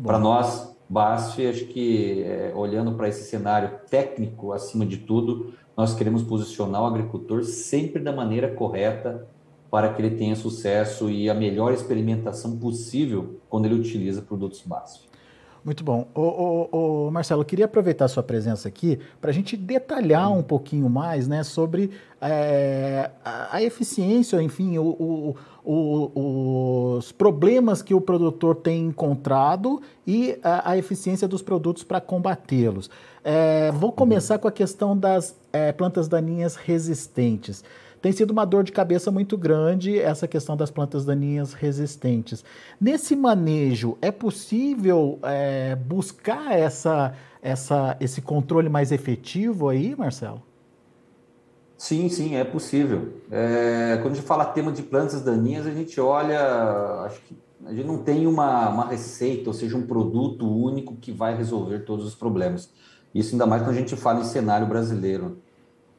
para 0.05 0.19
nós, 0.19 0.77
BASF, 0.89 1.47
acho 1.49 1.65
que 1.67 2.23
é, 2.23 2.53
olhando 2.55 2.93
para 2.93 3.09
esse 3.09 3.29
cenário 3.29 3.71
técnico 3.91 4.53
acima 4.53 4.87
de 4.87 4.99
tudo, 4.99 5.53
nós 5.77 5.95
queremos 5.95 6.23
posicionar 6.23 6.83
o 6.83 6.87
agricultor 6.87 7.43
sempre 7.43 8.01
da 8.01 8.13
maneira 8.13 8.55
correta 8.55 9.27
para 9.71 9.93
que 9.93 10.01
ele 10.01 10.17
tenha 10.17 10.37
sucesso 10.37 11.11
e 11.11 11.29
a 11.29 11.35
melhor 11.35 11.73
experimentação 11.73 12.57
possível 12.57 13.41
quando 13.49 13.67
ele 13.67 13.75
utiliza 13.75 14.23
produtos 14.23 14.63
BASF. 14.63 15.07
Muito 15.67 15.83
bom. 15.83 16.07
Ô, 16.15 16.21
ô, 16.21 16.69
ô, 17.07 17.11
Marcelo, 17.11 17.45
queria 17.45 17.65
aproveitar 17.65 18.07
sua 18.07 18.23
presença 18.23 18.69
aqui 18.69 19.01
para 19.21 19.31
a 19.31 19.35
gente 19.35 19.57
detalhar 19.57 20.31
um 20.31 20.41
pouquinho 20.41 20.89
mais 20.89 21.27
né, 21.27 21.43
sobre 21.43 21.91
é, 22.21 23.11
a, 23.25 23.57
a, 23.57 23.63
eficiência, 23.65 24.41
enfim, 24.41 24.79
o, 24.79 24.85
o, 24.85 25.37
o, 25.65 26.97
os 26.99 27.11
problemas 27.11 27.83
que 27.83 27.93
o 27.95 28.01
produtor 28.01 28.55
tem 28.55 28.87
encontrado 28.87 29.83
e 30.07 30.39
a, 30.41 30.71
a 30.71 30.79
eficiência 30.79 31.27
dos 31.27 31.43
produtos 31.43 31.83
para 31.83 32.01
combatê-los. 32.01 32.89
É, 33.25 33.73
vou 33.73 33.91
começar 33.91 34.39
com 34.39 34.47
a 34.47 34.53
questão 34.53 34.97
das 34.97 35.37
é, 35.53 35.73
plantas 35.73 36.07
daninhas 36.07 36.55
resistentes. 36.55 37.65
Tem 38.07 38.13
sido 38.13 38.31
uma 38.31 38.45
dor 38.45 38.63
de 38.63 38.71
cabeça 38.71 39.11
muito 39.11 39.37
grande 39.37 39.99
essa 39.99 40.29
questão 40.29 40.57
das 40.57 40.71
plantas 40.71 41.05
daninhas 41.05 41.53
resistentes. 41.53 42.45
Nesse 42.81 43.17
manejo, 43.17 43.99
é 44.01 44.13
possível 44.13 45.19
é, 45.25 45.75
buscar 45.75 46.57
essa, 46.57 47.15
essa, 47.43 47.97
esse 47.99 48.23
controle 48.23 48.69
mais 48.69 48.93
efetivo 48.93 49.69
aí, 49.69 49.97
Marcelo? 49.97 50.41
Sim, 51.77 52.09
sim, 52.09 52.37
é 52.37 52.45
possível. 52.45 53.15
É, 53.29 53.99
quando 54.01 54.13
a 54.13 54.15
gente 54.15 54.25
fala 54.25 54.45
tema 54.45 54.71
de 54.71 54.85
plantas 54.85 55.23
daninhas, 55.23 55.67
a 55.67 55.73
gente 55.73 56.01
olha, 56.01 56.41
acho 57.07 57.21
que 57.23 57.37
a 57.67 57.75
gente 57.75 57.89
não 57.89 57.99
tem 57.99 58.29
uma, 58.29 58.69
uma 58.69 58.87
receita, 58.87 59.51
ou 59.51 59.53
seja, 59.53 59.77
um 59.77 59.85
produto 59.85 60.49
único 60.49 60.95
que 60.95 61.11
vai 61.11 61.37
resolver 61.37 61.81
todos 61.81 62.07
os 62.07 62.15
problemas. 62.15 62.71
Isso 63.13 63.33
ainda 63.33 63.47
mais 63.47 63.63
quando 63.63 63.75
a 63.75 63.81
gente 63.81 63.97
fala 63.97 64.21
em 64.21 64.25
cenário 64.25 64.69
brasileiro. 64.69 65.43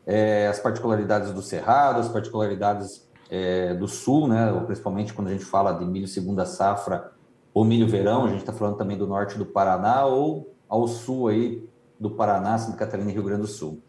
É, 0.08 0.48
as 0.48 0.60
particularidades 0.60 1.34
do 1.34 1.42
Cerrado, 1.42 2.00
as 2.00 2.08
particularidades 2.08 3.06
é, 3.30 3.74
do 3.74 3.88
Sul, 3.88 4.28
né, 4.28 4.52
principalmente 4.66 5.14
quando 5.14 5.28
a 5.28 5.32
gente 5.32 5.44
fala 5.44 5.74
de 5.74 5.86
milho 5.86 6.08
segunda 6.08 6.46
safra 6.46 7.12
ou 7.54 7.66
milho 7.66 7.88
verão, 7.88 8.26
a 8.26 8.30
gente 8.30 8.40
está 8.40 8.54
falando 8.54 8.78
também 8.78 8.98
do 8.98 9.06
norte 9.06 9.38
do 9.38 9.46
Paraná 9.46 10.06
ou 10.06 10.56
ao 10.70 10.88
sul 10.88 11.28
aí 11.28 11.68
do 12.00 12.12
Paraná, 12.12 12.58
Santa 12.58 12.78
Catarina 12.78 13.10
e 13.10 13.14
Rio 13.14 13.24
Grande 13.24 13.42
do 13.42 13.48
Sul. 13.48 13.82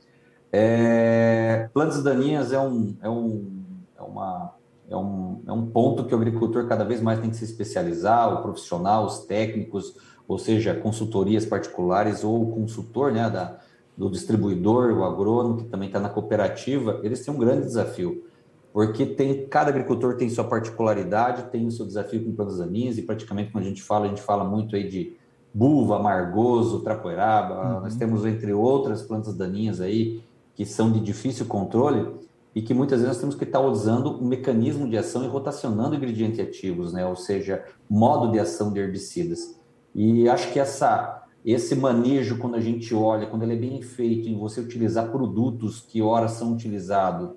É, 0.50 1.68
plantas 1.74 2.02
daninhas 2.02 2.52
é 2.52 2.58
um, 2.58 2.96
é, 3.02 3.08
um, 3.08 3.62
é, 3.98 4.02
uma, 4.02 4.54
é, 4.88 4.96
um, 4.96 5.42
é 5.46 5.52
um 5.52 5.66
ponto 5.66 6.04
que 6.04 6.14
o 6.14 6.16
agricultor 6.16 6.66
cada 6.66 6.84
vez 6.84 7.02
mais 7.02 7.20
tem 7.20 7.28
que 7.30 7.36
se 7.36 7.44
especializar, 7.44 8.32
o 8.32 8.42
profissional, 8.42 9.04
os 9.04 9.20
técnicos, 9.26 9.94
ou 10.26 10.38
seja, 10.38 10.74
consultorias 10.74 11.44
particulares 11.44 12.24
ou 12.24 12.42
o 12.42 12.52
consultor 12.52 13.12
né, 13.12 13.28
da, 13.28 13.58
do 13.98 14.08
distribuidor, 14.08 14.92
o 14.92 15.02
agrônomo, 15.02 15.56
que 15.56 15.64
também 15.64 15.88
está 15.88 15.98
na 15.98 16.08
cooperativa, 16.08 17.00
eles 17.02 17.24
têm 17.24 17.34
um 17.34 17.36
grande 17.36 17.66
desafio, 17.66 18.24
porque 18.72 19.04
tem 19.04 19.44
cada 19.48 19.70
agricultor 19.70 20.16
tem 20.16 20.30
sua 20.30 20.44
particularidade, 20.44 21.50
tem 21.50 21.66
o 21.66 21.70
seu 21.72 21.84
desafio 21.84 22.24
com 22.24 22.32
plantas 22.32 22.58
daninhas, 22.58 22.96
e 22.96 23.02
praticamente 23.02 23.50
quando 23.50 23.64
a 23.64 23.66
gente 23.66 23.82
fala, 23.82 24.06
a 24.06 24.08
gente 24.08 24.22
fala 24.22 24.44
muito 24.44 24.76
aí 24.76 24.88
de 24.88 25.16
buva, 25.52 25.98
margoso, 25.98 26.80
trapoeraba, 26.80 27.74
uhum. 27.74 27.80
nós 27.80 27.96
temos 27.96 28.24
entre 28.24 28.52
outras 28.52 29.02
plantas 29.02 29.34
daninhas 29.34 29.80
aí, 29.80 30.22
que 30.54 30.64
são 30.64 30.92
de 30.92 31.00
difícil 31.00 31.46
controle 31.46 32.06
e 32.54 32.62
que 32.62 32.72
muitas 32.72 33.00
vezes 33.00 33.14
nós 33.14 33.20
temos 33.20 33.34
que 33.34 33.44
estar 33.44 33.60
usando 33.60 34.22
um 34.22 34.26
mecanismo 34.26 34.88
de 34.88 34.96
ação 34.96 35.24
e 35.24 35.26
rotacionando 35.26 35.96
ingredientes 35.96 36.38
ativos, 36.38 36.92
né? 36.92 37.04
ou 37.04 37.16
seja, 37.16 37.64
modo 37.90 38.30
de 38.30 38.38
ação 38.38 38.72
de 38.72 38.78
herbicidas. 38.78 39.58
E 39.92 40.28
acho 40.28 40.52
que 40.52 40.60
essa, 40.60 41.26
esse 41.52 41.74
manejo, 41.74 42.38
quando 42.38 42.56
a 42.56 42.60
gente 42.60 42.94
olha, 42.94 43.26
quando 43.26 43.42
ele 43.42 43.54
é 43.54 43.56
bem 43.56 43.80
feito 43.80 44.28
em 44.28 44.38
você 44.38 44.60
utilizar 44.60 45.10
produtos 45.10 45.80
que 45.80 46.02
ora 46.02 46.28
são 46.28 46.52
utilizados 46.52 47.30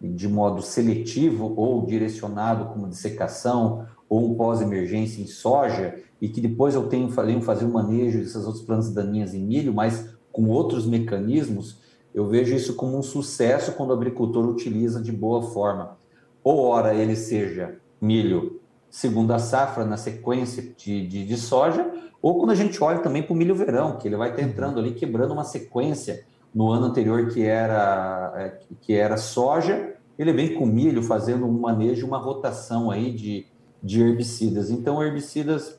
de 0.00 0.28
modo 0.28 0.60
seletivo 0.60 1.54
ou 1.56 1.86
direcionado 1.86 2.66
como 2.66 2.88
dessecação 2.88 3.86
ou 4.08 4.30
um 4.30 4.34
pós-emergência 4.34 5.22
em 5.22 5.26
soja, 5.26 5.98
e 6.20 6.28
que 6.28 6.40
depois 6.40 6.74
eu 6.74 6.88
tenho, 6.88 7.08
tenho 7.08 7.42
fazer 7.42 7.64
o 7.64 7.68
um 7.68 7.72
manejo 7.72 8.18
dessas 8.18 8.44
outras 8.44 8.64
plantas 8.64 8.92
daninhas 8.92 9.34
em 9.34 9.40
milho, 9.40 9.72
mas 9.72 10.14
com 10.30 10.48
outros 10.48 10.86
mecanismos, 10.86 11.80
eu 12.14 12.28
vejo 12.28 12.54
isso 12.54 12.74
como 12.74 12.98
um 12.98 13.02
sucesso 13.02 13.72
quando 13.72 13.90
o 13.90 13.94
agricultor 13.94 14.46
utiliza 14.46 15.00
de 15.00 15.10
boa 15.10 15.42
forma. 15.42 15.96
Ou 16.42 16.60
ora 16.60 16.94
ele 16.94 17.16
seja 17.16 17.76
milho 18.00 18.60
segunda 18.94 19.40
safra 19.40 19.84
na 19.84 19.96
sequência 19.96 20.62
de, 20.76 21.06
de, 21.08 21.26
de 21.26 21.36
soja, 21.36 21.90
ou 22.24 22.38
quando 22.38 22.52
a 22.52 22.54
gente 22.54 22.82
olha 22.82 23.00
também 23.00 23.22
para 23.22 23.34
o 23.34 23.36
milho 23.36 23.54
verão, 23.54 23.98
que 23.98 24.08
ele 24.08 24.16
vai 24.16 24.30
estar 24.30 24.40
uhum. 24.40 24.48
entrando 24.48 24.80
ali 24.80 24.94
quebrando 24.94 25.32
uma 25.34 25.44
sequência 25.44 26.24
no 26.54 26.70
ano 26.70 26.86
anterior 26.86 27.28
que 27.28 27.44
era, 27.44 28.32
é, 28.34 28.60
que 28.80 28.94
era 28.94 29.18
soja, 29.18 29.92
ele 30.18 30.32
vem 30.32 30.54
com 30.54 30.64
milho 30.64 31.02
fazendo 31.02 31.44
um 31.44 31.52
manejo, 31.52 32.06
uma 32.06 32.16
rotação 32.16 32.90
aí 32.90 33.12
de, 33.12 33.46
de 33.82 34.00
herbicidas. 34.00 34.70
Então, 34.70 35.02
herbicidas 35.02 35.78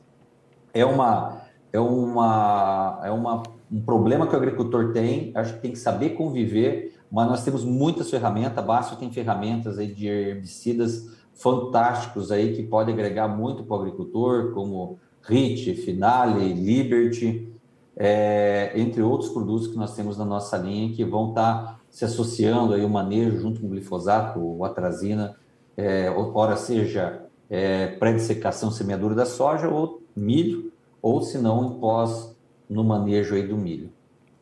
é 0.72 0.84
uma, 0.84 1.42
é 1.72 1.80
uma, 1.80 3.00
é 3.02 3.10
uma 3.10 3.42
um 3.68 3.80
problema 3.80 4.28
que 4.28 4.34
o 4.34 4.38
agricultor 4.38 4.92
tem, 4.92 5.32
acho 5.34 5.54
que 5.54 5.60
tem 5.62 5.72
que 5.72 5.78
saber 5.80 6.10
conviver, 6.10 6.96
mas 7.10 7.26
nós 7.26 7.42
temos 7.42 7.64
muitas 7.64 8.08
ferramentas, 8.08 8.58
a 8.58 8.62
Basto 8.62 8.94
tem 8.94 9.10
ferramentas 9.10 9.80
aí 9.80 9.92
de 9.92 10.06
herbicidas 10.06 11.08
fantásticos 11.34 12.30
aí 12.30 12.54
que 12.54 12.62
podem 12.62 12.94
agregar 12.94 13.26
muito 13.26 13.64
para 13.64 13.76
o 13.76 13.80
agricultor, 13.80 14.52
como 14.54 15.00
RIT, 15.28 15.74
Finale, 15.74 16.52
Liberty, 16.52 17.52
é, 17.96 18.72
entre 18.76 19.02
outros 19.02 19.30
produtos 19.30 19.68
que 19.68 19.76
nós 19.76 19.94
temos 19.94 20.18
na 20.18 20.24
nossa 20.24 20.56
linha 20.56 20.94
que 20.94 21.04
vão 21.04 21.30
estar 21.30 21.64
tá 21.64 21.80
se 21.90 22.04
associando 22.04 22.74
aí 22.74 22.84
o 22.84 22.90
manejo 22.90 23.40
junto 23.40 23.60
com 23.60 23.66
o 23.66 23.70
glifosato, 23.70 24.38
o 24.38 24.64
atrazina, 24.64 25.34
é, 25.76 26.10
ora 26.10 26.56
seja 26.56 27.22
é, 27.48 27.86
pré-dessecação, 27.86 28.70
semeadura 28.70 29.14
da 29.14 29.24
soja 29.24 29.68
ou 29.68 30.02
milho, 30.14 30.72
ou 31.00 31.22
se 31.22 31.38
não 31.38 31.64
em 31.64 31.80
pós 31.80 32.36
no 32.68 32.84
manejo 32.84 33.34
aí 33.34 33.46
do 33.46 33.56
milho. 33.56 33.90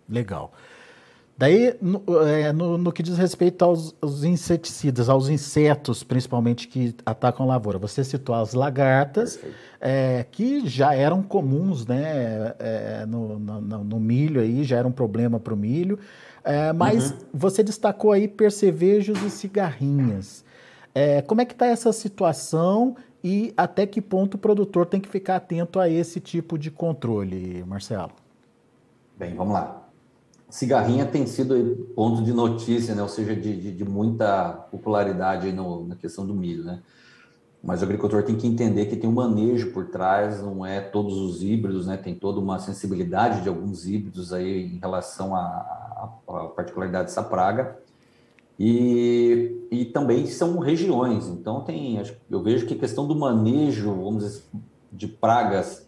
Legal. 0.09 0.53
Daí, 1.37 1.77
no, 1.83 2.03
é, 2.25 2.53
no, 2.53 2.79
no, 2.79 2.93
que 2.93 3.03
diz 3.03 3.19
respeito 3.19 3.65
aos, 3.65 3.95
aos, 4.01 4.23
inseticidas, 4.23 5.09
aos 5.09 5.29
insetos, 5.29 6.05
principalmente, 6.05 6.69
que 6.69 6.95
atacam 7.05 7.45
a 7.45 7.49
lavoura, 7.49 7.77
você 7.77 8.05
citou 8.05 8.37
as 8.37 8.55
lagartas, 8.55 9.41
é, 9.81 10.25
que 10.31 10.67
já 10.69 10.95
eram 10.95 11.25
comuns 11.25 11.87
né, 11.87 12.55
é, 12.61 13.05
no, 13.07 13.39
no, 13.39 13.99
milho, 13.99 14.41
aí, 14.41 14.63
já 14.63 14.79
era 14.79 14.87
um 14.87 14.93
problema 14.93 15.41
para 15.41 15.53
o 15.53 15.57
milho, 15.57 15.99
é, 16.45 16.73
mas 16.73 17.11
uhum. 17.11 17.19
você 17.35 17.65
destacou 17.65 18.13
aí 18.13 18.29
percevejos 18.29 19.21
e 19.25 19.31
cigarrinhas. 19.31 20.45
É, 20.95 21.21
como 21.21 21.41
é 21.41 21.45
que 21.45 21.53
está 21.53 21.67
essa 21.67 21.93
situação 21.93 22.97
e 23.25 23.53
até 23.57 23.87
que 23.87 24.01
ponto 24.01 24.35
o 24.35 24.39
produtor 24.39 24.87
tem 24.87 25.01
que 25.01 25.09
ficar 25.09 25.37
atento 25.37 25.81
a 25.81 25.89
esse 25.89 26.21
tipo 26.21 26.57
de 26.57 26.71
controle, 26.71 27.65
Marcelo? 27.67 28.13
Bem, 29.19 29.35
vamos 29.35 29.55
lá. 29.55 29.84
Cigarrinha 30.55 31.05
tem 31.05 31.27
sido 31.27 31.85
ponto 31.97 32.23
de 32.23 32.33
notícia, 32.33 32.95
né? 32.95 33.03
ou 33.03 33.09
seja, 33.09 33.35
de, 33.35 33.61
de, 33.61 33.73
de 33.73 33.85
muita 33.85 34.53
popularidade 34.71 35.51
no, 35.51 35.85
na 35.85 35.97
questão 35.97 36.25
do 36.25 36.33
milho. 36.33 36.63
Né? 36.63 36.81
Mas 37.61 37.81
o 37.81 37.85
agricultor 37.85 38.23
tem 38.23 38.37
que 38.37 38.47
entender 38.47 38.87
que 38.87 38.95
tem 38.95 39.11
um 39.11 39.15
manejo 39.15 39.73
por 39.73 39.87
trás, 39.87 40.41
não 40.41 40.65
é 40.65 40.81
todos 40.81 41.17
os 41.17 41.43
híbridos, 41.43 41.89
né? 41.89 41.97
tem 41.97 42.15
toda 42.15 42.39
uma 42.39 42.61
sensibilidade 42.61 43.43
de 43.43 43.49
alguns 43.49 43.85
híbridos 43.85 44.33
aí 44.33 44.77
em 44.77 44.79
relação 44.79 45.35
à, 45.35 46.13
à 46.29 46.45
particularidade 46.55 47.07
dessa 47.07 47.25
praga. 47.25 47.77
E, 48.57 49.67
e 49.73 49.85
também 49.87 50.25
são 50.29 50.61
regiões, 50.61 51.27
então 51.27 51.63
tem, 51.63 52.01
eu 52.31 52.41
vejo 52.41 52.65
que 52.65 52.75
a 52.75 52.79
questão 52.79 53.09
do 53.09 53.17
manejo, 53.17 53.93
vamos 53.93 54.23
dizer, 54.25 54.43
de 54.93 55.09
pragas 55.09 55.84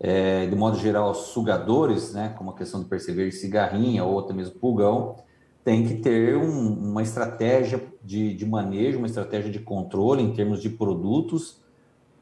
é, 0.00 0.46
de 0.46 0.56
modo 0.56 0.78
geral, 0.78 1.14
sugadores, 1.14 2.14
né, 2.14 2.34
como 2.38 2.50
a 2.50 2.56
questão 2.56 2.80
de 2.80 2.88
perceber 2.88 3.30
cigarrinha 3.32 4.02
ou 4.02 4.18
até 4.18 4.32
mesmo 4.32 4.58
pulgão, 4.58 5.16
tem 5.62 5.86
que 5.86 5.96
ter 5.96 6.38
um, 6.38 6.90
uma 6.90 7.02
estratégia 7.02 7.86
de, 8.02 8.34
de, 8.34 8.46
manejo, 8.46 8.96
uma 8.96 9.06
estratégia 9.06 9.50
de 9.50 9.58
controle 9.58 10.22
em 10.22 10.32
termos 10.32 10.62
de 10.62 10.70
produtos, 10.70 11.60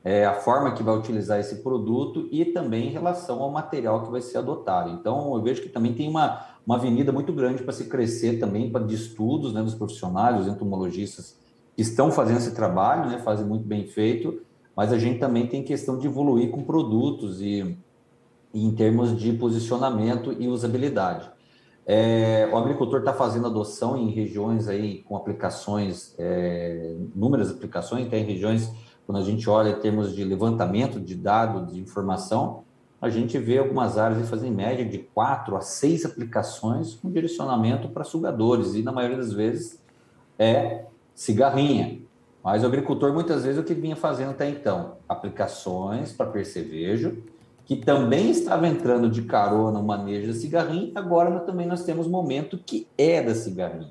é, 0.04 0.24
a 0.24 0.34
forma 0.34 0.72
que 0.72 0.82
vai 0.82 0.96
utilizar 0.96 1.38
esse 1.38 1.56
produto 1.62 2.28
e 2.32 2.46
também 2.46 2.88
em 2.88 2.90
relação 2.90 3.40
ao 3.40 3.50
material 3.50 4.02
que 4.02 4.10
vai 4.10 4.20
ser 4.20 4.38
adotado. 4.38 4.90
Então, 4.90 5.36
eu 5.36 5.42
vejo 5.42 5.62
que 5.62 5.68
também 5.68 5.94
tem 5.94 6.08
uma, 6.08 6.44
uma 6.66 6.76
avenida 6.76 7.12
muito 7.12 7.32
grande 7.32 7.62
para 7.62 7.72
se 7.72 7.84
crescer 7.84 8.40
também 8.40 8.70
para 8.70 8.84
de 8.84 8.94
estudos 8.96 9.54
né, 9.54 9.62
dos 9.62 9.74
profissionais, 9.74 10.40
os 10.40 10.48
entomologistas 10.48 11.38
que 11.76 11.82
estão 11.82 12.10
fazendo 12.10 12.38
esse 12.38 12.54
trabalho, 12.56 13.08
né, 13.08 13.18
fazem 13.20 13.46
muito 13.46 13.64
bem 13.64 13.86
feito, 13.86 14.40
mas 14.78 14.92
a 14.92 14.96
gente 14.96 15.18
também 15.18 15.44
tem 15.44 15.64
questão 15.64 15.98
de 15.98 16.06
evoluir 16.06 16.52
com 16.52 16.62
produtos 16.62 17.42
e, 17.42 17.76
e 18.54 18.64
em 18.64 18.72
termos 18.76 19.18
de 19.18 19.32
posicionamento 19.32 20.32
e 20.32 20.46
usabilidade. 20.46 21.28
É, 21.84 22.48
o 22.52 22.56
agricultor 22.56 23.00
está 23.00 23.12
fazendo 23.12 23.48
adoção 23.48 23.96
em 23.96 24.08
regiões 24.10 24.68
aí 24.68 25.02
com 25.02 25.16
aplicações, 25.16 26.14
é, 26.16 26.94
inúmeras 27.12 27.50
aplicações, 27.50 28.08
tem 28.08 28.24
regiões, 28.24 28.72
quando 29.04 29.18
a 29.18 29.24
gente 29.24 29.50
olha 29.50 29.70
em 29.70 29.80
termos 29.80 30.14
de 30.14 30.22
levantamento 30.22 31.00
de 31.00 31.16
dados, 31.16 31.72
de 31.72 31.80
informação, 31.80 32.62
a 33.02 33.08
gente 33.10 33.36
vê 33.36 33.58
algumas 33.58 33.98
áreas 33.98 34.30
fazem 34.30 34.52
média 34.52 34.84
de 34.84 34.98
quatro 34.98 35.56
a 35.56 35.60
seis 35.60 36.04
aplicações 36.04 36.94
com 36.94 37.10
direcionamento 37.10 37.88
para 37.88 38.04
sugadores, 38.04 38.76
e 38.76 38.82
na 38.84 38.92
maioria 38.92 39.16
das 39.16 39.32
vezes 39.32 39.82
é 40.38 40.84
cigarrinha. 41.16 42.06
Mas 42.42 42.62
o 42.62 42.66
agricultor, 42.66 43.12
muitas 43.12 43.44
vezes, 43.44 43.60
o 43.60 43.64
que 43.64 43.74
vinha 43.74 43.96
fazendo 43.96 44.30
até 44.30 44.48
então? 44.48 44.96
Aplicações 45.08 46.12
para 46.12 46.26
percevejo, 46.26 47.18
que 47.64 47.76
também 47.76 48.30
estava 48.30 48.66
entrando 48.66 49.10
de 49.10 49.22
carona 49.22 49.78
no 49.78 49.84
manejo 49.84 50.28
da 50.28 50.32
cigarrinha, 50.32 50.92
agora 50.94 51.40
também 51.40 51.66
nós 51.66 51.84
temos 51.84 52.06
momento 52.06 52.58
que 52.58 52.86
é 52.96 53.22
da 53.22 53.34
cigarrinha. 53.34 53.90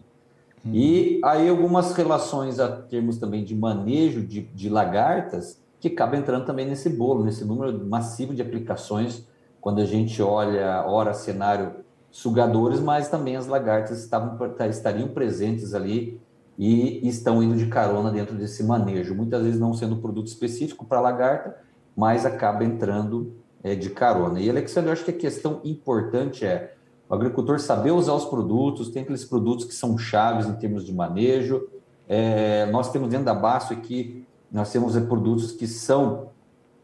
Uhum. 0.66 0.72
E 0.74 1.22
aí 1.24 1.48
algumas 1.48 1.94
relações 1.94 2.60
a 2.60 2.68
termos 2.68 3.18
também 3.18 3.44
de 3.44 3.56
manejo 3.56 4.26
de, 4.26 4.42
de 4.42 4.70
lagartas 4.70 5.62
que 5.80 5.90
acaba 5.90 6.18
entrando 6.18 6.46
também 6.46 6.66
nesse 6.66 6.90
bolo, 6.90 7.24
nesse 7.24 7.46
número 7.46 7.86
massivo 7.86 8.34
de 8.34 8.42
aplicações, 8.42 9.28
quando 9.62 9.80
a 9.80 9.86
gente 9.86 10.22
olha, 10.22 10.84
ora, 10.88 11.14
cenário 11.14 11.86
sugadores, 12.10 12.80
mas 12.80 13.10
também 13.10 13.36
as 13.36 13.46
lagartas 13.46 14.00
estavam, 14.00 14.40
estariam 14.68 15.10
presentes 15.10 15.76
ali 15.76 16.20
e 16.58 17.08
estão 17.08 17.44
indo 17.44 17.56
de 17.56 17.68
carona 17.68 18.12
dentro 18.12 18.36
desse 18.36 18.64
manejo, 18.64 19.14
muitas 19.14 19.44
vezes 19.44 19.60
não 19.60 19.74
sendo 19.74 19.98
produto 19.98 20.28
específico 20.28 20.86
para 20.86 21.00
lagarta, 21.00 21.56
mas 21.96 22.26
acaba 22.26 22.64
entrando 22.64 23.36
é, 23.64 23.76
de 23.76 23.90
carona. 23.92 24.40
E, 24.40 24.50
Alexandre, 24.50 24.90
eu 24.90 24.94
acho 24.94 25.06
que 25.06 25.12
a 25.12 25.18
questão 25.18 25.62
importante 25.64 26.46
é 26.46 26.74
o 27.08 27.14
agricultor 27.14 27.60
saber 27.60 27.92
usar 27.92 28.14
os 28.14 28.26
produtos, 28.26 28.90
tem 28.90 29.04
aqueles 29.04 29.24
produtos 29.24 29.66
que 29.66 29.74
são 29.74 29.98
chaves 29.98 30.48
em 30.48 30.54
termos 30.54 30.86
de 30.86 30.94
manejo. 30.94 31.68
É, 32.08 32.66
nós 32.68 32.92
temos 32.92 33.10
dentro 33.10 33.26
da 33.26 33.34
Baço 33.34 33.72
aqui, 33.72 34.26
nós 34.52 34.72
temos 34.72 34.96
é, 34.96 35.02
produtos 35.02 35.52
que 35.52 35.68
são 35.68 36.32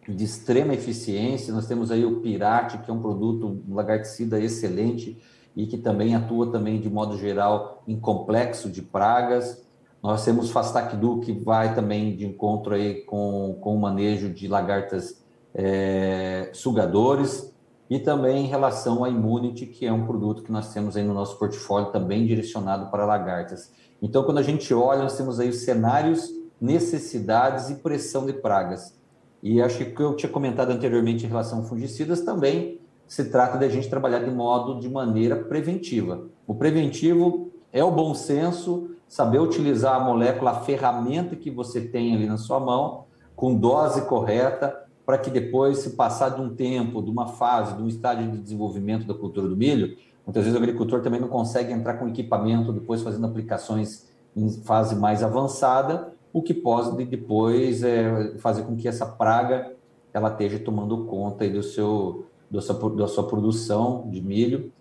de 0.07 0.23
extrema 0.23 0.73
eficiência, 0.73 1.53
nós 1.53 1.65
temos 1.65 1.89
aí 1.89 2.05
o 2.05 2.19
Pirate, 2.19 2.77
que 2.79 2.91
é 2.91 2.93
um 2.93 3.01
produto 3.01 3.61
um 3.67 3.73
lagarticida 3.73 4.39
excelente 4.39 5.17
e 5.55 5.67
que 5.67 5.77
também 5.77 6.15
atua 6.15 6.51
também 6.51 6.79
de 6.79 6.89
modo 6.89 7.17
geral 7.17 7.83
em 7.87 7.99
complexo 7.99 8.69
de 8.69 8.81
pragas. 8.81 9.63
Nós 10.01 10.25
temos 10.25 10.51
Fastacdu, 10.51 11.19
que 11.19 11.31
vai 11.31 11.73
também 11.75 12.15
de 12.15 12.25
encontro 12.25 12.73
aí 12.73 13.01
com, 13.01 13.57
com 13.61 13.75
o 13.75 13.79
manejo 13.79 14.29
de 14.29 14.47
lagartas 14.47 15.23
é, 15.53 16.49
sugadores, 16.53 17.53
e 17.89 17.99
também 17.99 18.45
em 18.45 18.47
relação 18.47 19.03
à 19.03 19.09
Immunity, 19.09 19.67
que 19.67 19.85
é 19.85 19.91
um 19.91 20.05
produto 20.05 20.41
que 20.41 20.51
nós 20.51 20.73
temos 20.73 20.97
aí 20.97 21.03
no 21.03 21.13
nosso 21.13 21.37
portfólio 21.37 21.91
também 21.91 22.25
direcionado 22.25 22.89
para 22.89 23.05
lagartas. 23.05 23.71
Então, 24.01 24.23
quando 24.23 24.39
a 24.39 24.43
gente 24.43 24.73
olha, 24.73 25.03
nós 25.03 25.15
temos 25.15 25.39
aí 25.39 25.49
os 25.49 25.57
cenários, 25.57 26.29
necessidades 26.59 27.69
e 27.69 27.75
pressão 27.75 28.25
de 28.25 28.33
pragas. 28.33 28.97
E 29.43 29.61
acho 29.61 29.77
que 29.77 29.83
o 29.83 29.95
que 29.95 30.01
eu 30.01 30.15
tinha 30.15 30.31
comentado 30.31 30.71
anteriormente 30.71 31.25
em 31.25 31.29
relação 31.29 31.59
a 31.59 31.63
fungicidas 31.63 32.21
também 32.21 32.79
se 33.13 33.25
trata 33.25 33.59
de 33.59 33.65
a 33.65 33.69
gente 33.69 33.87
trabalhar 33.87 34.23
de 34.23 34.31
modo, 34.31 34.79
de 34.79 34.89
maneira 34.89 35.35
preventiva. 35.35 36.25
O 36.47 36.55
preventivo 36.55 37.51
é 37.71 37.83
o 37.83 37.91
bom 37.91 38.15
senso, 38.15 38.89
saber 39.07 39.37
utilizar 39.37 40.01
a 40.01 40.03
molécula, 40.03 40.49
a 40.49 40.61
ferramenta 40.61 41.35
que 41.35 41.51
você 41.51 41.79
tem 41.79 42.15
ali 42.15 42.25
na 42.25 42.37
sua 42.37 42.59
mão, 42.59 43.05
com 43.35 43.53
dose 43.53 44.01
correta, 44.07 44.75
para 45.05 45.19
que 45.19 45.29
depois, 45.29 45.77
se 45.77 45.91
passar 45.91 46.29
de 46.29 46.41
um 46.41 46.55
tempo, 46.55 47.03
de 47.03 47.11
uma 47.11 47.27
fase, 47.27 47.75
de 47.75 47.83
um 47.83 47.87
estágio 47.87 48.31
de 48.31 48.39
desenvolvimento 48.39 49.05
da 49.05 49.13
cultura 49.13 49.47
do 49.47 49.55
milho, 49.55 49.95
muitas 50.25 50.43
vezes 50.43 50.59
o 50.59 50.63
agricultor 50.63 51.01
também 51.03 51.21
não 51.21 51.27
consegue 51.27 51.71
entrar 51.71 51.99
com 51.99 52.07
equipamento, 52.07 52.73
depois 52.73 53.03
fazendo 53.03 53.27
aplicações 53.27 54.09
em 54.35 54.49
fase 54.49 54.95
mais 54.95 55.21
avançada, 55.21 56.11
o 56.33 56.41
que 56.41 56.55
pode 56.55 57.05
depois 57.05 57.83
é, 57.83 58.39
fazer 58.39 58.63
com 58.63 58.75
que 58.75 58.87
essa 58.87 59.05
praga 59.05 59.71
ela 60.11 60.29
esteja 60.29 60.57
tomando 60.57 61.05
conta 61.05 61.47
do 61.47 61.61
seu, 61.61 62.25
da, 62.53 62.61
sua, 62.61 62.89
da 62.95 63.07
sua 63.07 63.27
produção 63.27 64.07
de 64.09 64.21
milho 64.21 64.71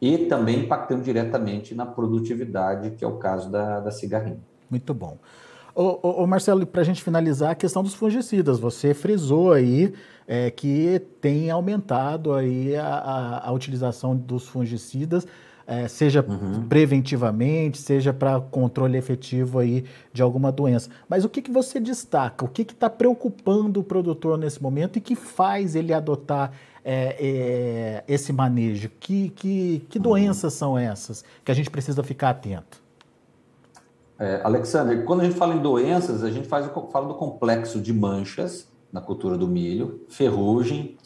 e 0.00 0.18
também 0.18 0.60
impactando 0.60 1.02
diretamente 1.02 1.74
na 1.74 1.86
produtividade, 1.86 2.90
que 2.90 3.04
é 3.04 3.08
o 3.08 3.16
caso 3.16 3.50
da, 3.50 3.80
da 3.80 3.90
cigarrinha. 3.90 4.40
Muito 4.70 4.92
bom. 4.92 5.16
Ô, 5.74 5.98
ô, 6.02 6.22
ô 6.22 6.26
Marcelo, 6.26 6.66
para 6.66 6.82
a 6.82 6.84
gente 6.84 7.02
finalizar, 7.02 7.52
a 7.52 7.54
questão 7.54 7.82
dos 7.82 7.94
fungicidas. 7.94 8.58
Você 8.58 8.92
frisou 8.92 9.52
aí 9.52 9.94
é, 10.26 10.50
que 10.50 11.00
tem 11.20 11.50
aumentado 11.50 12.34
aí 12.34 12.76
a, 12.76 12.86
a, 12.86 13.48
a 13.48 13.52
utilização 13.52 14.14
dos 14.14 14.46
fungicidas, 14.46 15.26
é, 15.66 15.88
seja 15.88 16.24
uhum. 16.26 16.66
preventivamente, 16.68 17.78
seja 17.78 18.12
para 18.12 18.40
controle 18.40 18.96
efetivo 18.98 19.58
aí 19.58 19.84
de 20.12 20.22
alguma 20.22 20.50
doença. 20.50 20.90
Mas 21.08 21.24
o 21.24 21.28
que, 21.28 21.42
que 21.42 21.50
você 21.50 21.78
destaca? 21.78 22.44
O 22.44 22.48
que 22.48 22.62
está 22.62 22.90
preocupando 22.90 23.80
o 23.80 23.84
produtor 23.84 24.38
nesse 24.38 24.62
momento 24.62 24.96
e 24.98 25.00
que 25.00 25.14
faz 25.14 25.74
ele 25.74 25.92
adotar 25.92 26.52
é, 26.84 27.16
é, 27.18 28.04
esse 28.06 28.32
manejo? 28.32 28.90
Que, 29.00 29.30
que, 29.30 29.86
que 29.88 29.98
doenças 29.98 30.52
são 30.52 30.76
essas 30.78 31.24
que 31.44 31.50
a 31.50 31.54
gente 31.54 31.70
precisa 31.70 32.02
ficar 32.02 32.30
atento? 32.30 32.82
É, 34.18 34.40
Alexander, 34.44 35.04
quando 35.04 35.20
a 35.20 35.24
gente 35.24 35.36
fala 35.36 35.54
em 35.54 35.60
doenças, 35.60 36.22
a 36.22 36.30
gente 36.30 36.46
faz, 36.46 36.70
fala 36.92 37.08
do 37.08 37.14
complexo 37.14 37.80
de 37.80 37.92
manchas 37.92 38.68
na 38.92 39.00
cultura 39.00 39.38
do 39.38 39.48
milho, 39.48 40.02
ferrugem, 40.08 40.96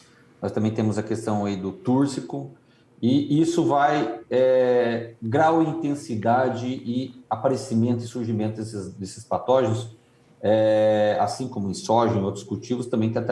nós 0.41 0.51
também 0.51 0.71
temos 0.71 0.97
a 0.97 1.03
questão 1.03 1.45
aí 1.45 1.55
do 1.55 1.71
túrcico, 1.71 2.51
e 3.01 3.39
isso 3.41 3.65
vai 3.65 4.21
é, 4.29 5.13
grau 5.21 5.61
intensidade 5.61 6.65
e 6.67 7.23
aparecimento 7.29 8.03
e 8.03 8.07
surgimento 8.07 8.57
desses, 8.57 8.91
desses 8.93 9.23
patógenos, 9.23 9.95
é, 10.41 11.17
assim 11.19 11.47
como 11.47 11.69
em 11.69 11.73
soja 11.73 12.15
e 12.15 12.21
outros 12.21 12.43
cultivos, 12.43 12.87
também 12.87 13.11
tá, 13.11 13.23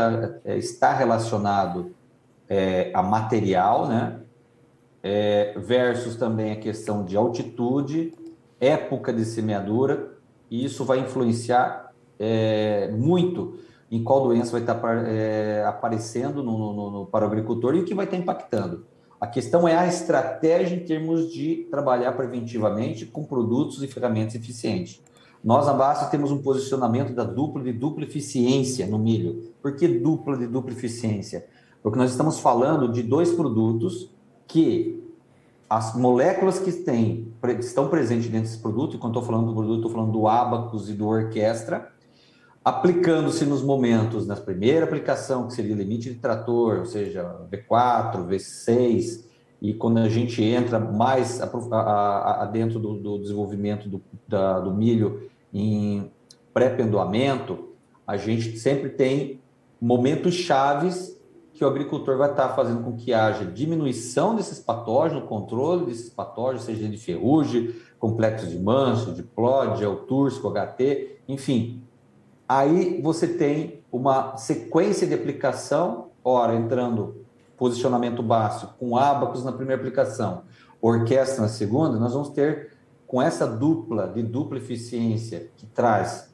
é, 0.44 0.58
está 0.58 0.94
relacionado 0.94 1.94
é, 2.48 2.92
a 2.94 3.02
material, 3.02 3.88
né? 3.88 4.20
É, 5.02 5.54
versus 5.58 6.16
também 6.16 6.52
a 6.52 6.56
questão 6.56 7.06
de 7.06 7.16
altitude 7.16 8.12
época 8.60 9.14
de 9.14 9.26
semeadura, 9.26 10.14
e 10.50 10.64
isso 10.64 10.86
vai 10.86 11.00
influenciar 11.00 11.92
é, 12.20 12.90
muito 12.92 13.60
em 13.92 14.04
qual 14.04 14.24
doença 14.24 14.52
vai 14.52 14.62
estar 14.62 14.80
é, 15.08 15.64
aparecendo 15.66 16.42
no, 16.42 16.58
no, 16.58 16.92
no, 16.92 17.06
para 17.06 17.26
o 17.26 17.28
agricultor 17.28 17.76
e 17.76 17.82
o 17.82 17.86
que 17.86 17.94
vai 17.94 18.06
estar 18.06 18.18
impactando. 18.18 18.86
A 19.26 19.28
questão 19.28 19.68
é 19.68 19.76
a 19.76 19.88
estratégia 19.88 20.76
em 20.76 20.86
termos 20.86 21.34
de 21.34 21.68
trabalhar 21.72 22.12
preventivamente 22.12 23.08
com 23.08 23.24
produtos 23.24 23.82
e 23.82 23.88
ferramentas 23.88 24.36
eficientes. 24.36 25.02
Nós, 25.44 25.66
na 25.66 25.74
Basta, 25.74 26.06
temos 26.12 26.32
um 26.32 26.44
posicionamento 26.44 27.12
da 27.12 27.24
dupla 27.24 27.64
de 27.64 27.74
dupla 27.74 28.04
eficiência 28.04 28.86
no 28.86 29.00
milho. 29.00 29.52
Por 29.64 29.76
que 29.76 29.88
dupla 29.88 30.38
de 30.38 30.46
dupla 30.46 30.74
eficiência? 30.74 31.48
Porque 31.82 31.98
nós 31.98 32.12
estamos 32.12 32.40
falando 32.40 32.88
de 32.92 33.02
dois 33.02 33.32
produtos 33.32 34.12
que 34.48 35.04
as 35.68 35.96
moléculas 35.96 36.60
que 36.60 36.72
têm, 36.72 37.34
estão 37.58 37.88
presentes 37.88 38.30
dentro 38.30 38.48
desse 38.48 38.60
produto, 38.60 38.96
e 38.96 39.00
quando 39.00 39.18
estou 39.18 39.24
falando 39.24 39.48
do 39.48 39.56
produto, 39.56 39.78
estou 39.78 39.92
falando 39.92 40.12
do 40.12 40.28
Abacus 40.28 40.88
e 40.88 40.94
do 40.94 41.08
Orquestra, 41.08 41.92
aplicando-se 42.66 43.46
nos 43.46 43.62
momentos, 43.62 44.26
na 44.26 44.36
primeira 44.36 44.86
aplicação, 44.86 45.46
que 45.46 45.54
seria 45.54 45.76
limite 45.76 46.10
de 46.10 46.16
trator, 46.16 46.80
ou 46.80 46.86
seja, 46.86 47.24
V4, 47.52 48.28
V6, 48.28 49.24
e 49.62 49.72
quando 49.76 50.00
a 50.00 50.10
gente 50.10 50.44
entra 50.44 50.80
mais 50.80 51.40
a, 51.40 51.46
a, 51.46 52.44
a 52.44 52.46
dentro 52.46 52.80
do, 52.80 52.96
do 52.96 53.20
desenvolvimento 53.20 53.88
do, 53.88 54.02
da, 54.28 54.60
do 54.60 54.74
milho 54.74 55.30
em 55.54 56.12
pré-pendoamento, 56.52 57.70
a 58.06 58.18
gente 58.18 58.58
sempre 58.58 58.90
tem 58.90 59.40
momentos 59.80 60.34
chaves 60.34 61.16
que 61.54 61.64
o 61.64 61.68
agricultor 61.68 62.18
vai 62.18 62.32
estar 62.32 62.50
fazendo 62.50 62.84
com 62.84 62.98
que 62.98 63.14
haja 63.14 63.46
diminuição 63.46 64.36
desses 64.36 64.60
patógenos, 64.60 65.30
controle 65.30 65.86
desses 65.86 66.10
patógenos, 66.10 66.66
seja 66.66 66.90
de 66.90 66.98
ferrugem, 66.98 67.74
complexo 68.00 68.48
de 68.48 68.58
mancha, 68.58 69.12
de 69.12 69.22
plódia, 69.22 69.90
o 69.90 69.98
túrcico, 69.98 70.50
HT, 70.50 71.20
enfim. 71.28 71.85
Aí 72.48 73.02
você 73.02 73.28
tem 73.28 73.84
uma 73.92 74.38
sequência 74.38 75.08
de 75.08 75.14
aplicação, 75.14 76.10
ora 76.24 76.56
entrando 76.56 77.26
posicionamento 77.58 78.22
básico 78.22 78.74
com 78.78 78.98
ábacos 78.98 79.44
na 79.44 79.52
primeira 79.52 79.82
aplicação, 79.82 80.44
orquestra 80.82 81.42
na 81.42 81.48
segunda, 81.48 81.98
nós 81.98 82.14
vamos 82.14 82.30
ter 82.30 82.74
com 83.08 83.22
essa 83.22 83.48
dupla 83.48 84.08
de 84.08 84.22
dupla 84.22 84.58
eficiência 84.58 85.50
que 85.56 85.66
traz 85.66 86.34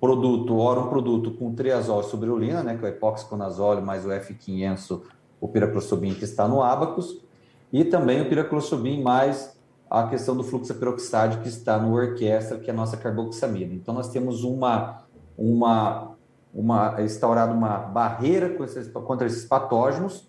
produto, 0.00 0.56
ora 0.58 0.80
um 0.80 0.88
produto 0.88 1.30
com 1.30 1.54
triazol 1.54 2.02
e 2.02 2.52
né, 2.62 2.76
que 2.76 2.84
é 2.84 2.88
o 2.88 2.92
epoxiconazole 2.92 3.80
mais 3.80 4.04
o 4.04 4.10
F500, 4.10 5.00
o 5.40 5.48
piraclosobin 5.48 6.14
que 6.14 6.24
está 6.24 6.46
no 6.46 6.62
Abacus, 6.62 7.24
e 7.72 7.84
também 7.84 8.20
o 8.20 8.28
piraclosobin 8.28 9.02
mais 9.02 9.54
a 9.90 10.08
questão 10.08 10.36
do 10.36 10.42
fluxo 10.42 10.74
peroxide 10.74 11.38
que 11.38 11.48
está 11.48 11.78
no 11.78 11.94
Orquestra, 11.94 12.58
que 12.58 12.68
é 12.68 12.72
a 12.72 12.76
nossa 12.76 12.96
carboxamida. 12.96 13.72
Então, 13.72 13.94
nós 13.94 14.08
temos 14.08 14.42
uma, 14.42 15.03
uma, 15.36 16.16
uma 16.54 17.02
instaurado 17.02 17.52
uma 17.52 17.78
barreira 17.78 18.56
contra 19.04 19.26
esses 19.26 19.44
patógenos, 19.44 20.28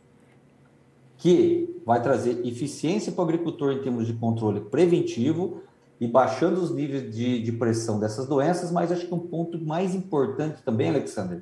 que 1.17 1.81
vai 1.85 2.01
trazer 2.01 2.45
eficiência 2.45 3.11
para 3.11 3.21
o 3.21 3.23
agricultor 3.25 3.71
em 3.71 3.81
termos 3.81 4.05
de 4.05 4.13
controle 4.13 4.59
preventivo, 4.59 5.61
e 5.99 6.07
baixando 6.07 6.61
os 6.61 6.71
níveis 6.71 7.13
de, 7.15 7.41
de 7.41 7.51
pressão 7.53 7.99
dessas 7.99 8.27
doenças, 8.27 8.71
mas 8.71 8.91
acho 8.91 9.07
que 9.07 9.13
um 9.13 9.19
ponto 9.19 9.57
mais 9.59 9.95
importante 9.95 10.61
também, 10.61 10.89
Alexander, 10.89 11.41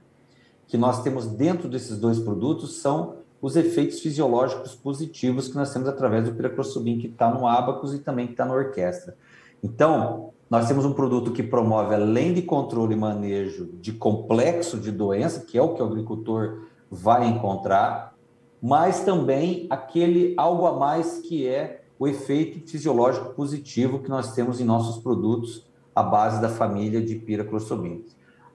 que 0.67 0.77
nós 0.77 1.01
temos 1.01 1.25
dentro 1.25 1.67
desses 1.67 1.97
dois 1.97 2.19
produtos 2.19 2.77
são 2.79 3.17
os 3.41 3.55
efeitos 3.55 3.99
fisiológicos 3.99 4.73
positivos 4.75 5.47
que 5.49 5.55
nós 5.55 5.73
temos 5.73 5.87
através 5.89 6.25
do 6.25 6.35
piraclosobin, 6.35 6.99
que 6.99 7.07
está 7.07 7.29
no 7.29 7.47
Abacus 7.47 7.93
e 7.93 7.99
também 7.99 8.27
que 8.27 8.33
está 8.33 8.45
na 8.45 8.53
orquestra. 8.53 9.17
Então, 9.61 10.32
nós 10.53 10.67
temos 10.67 10.85
um 10.85 10.93
produto 10.93 11.31
que 11.31 11.41
promove, 11.41 11.95
além 11.95 12.31
de 12.31 12.43
controle 12.43 12.93
e 12.93 12.95
manejo 12.95 13.71
de 13.81 13.91
complexo 13.91 14.79
de 14.79 14.91
doença, 14.91 15.43
que 15.43 15.57
é 15.57 15.61
o 15.63 15.73
que 15.73 15.81
o 15.81 15.85
agricultor 15.85 16.67
vai 16.91 17.27
encontrar, 17.27 18.13
mas 18.61 19.03
também 19.03 19.65
aquele 19.67 20.35
algo 20.37 20.67
a 20.67 20.73
mais 20.73 21.17
que 21.17 21.47
é 21.47 21.81
o 21.97 22.07
efeito 22.07 22.69
fisiológico 22.69 23.33
positivo 23.33 23.97
que 23.97 24.11
nós 24.11 24.35
temos 24.35 24.61
em 24.61 24.63
nossos 24.63 25.01
produtos 25.01 25.65
à 25.95 26.03
base 26.03 26.39
da 26.39 26.49
família 26.49 27.01
de 27.01 27.15
piraclostrobina. 27.15 28.01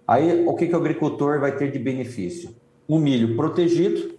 Aí, 0.06 0.46
o 0.46 0.54
que, 0.54 0.68
que 0.68 0.76
o 0.76 0.78
agricultor 0.78 1.40
vai 1.40 1.56
ter 1.56 1.72
de 1.72 1.80
benefício? 1.80 2.54
Um 2.88 3.00
milho 3.00 3.34
protegido 3.34 4.14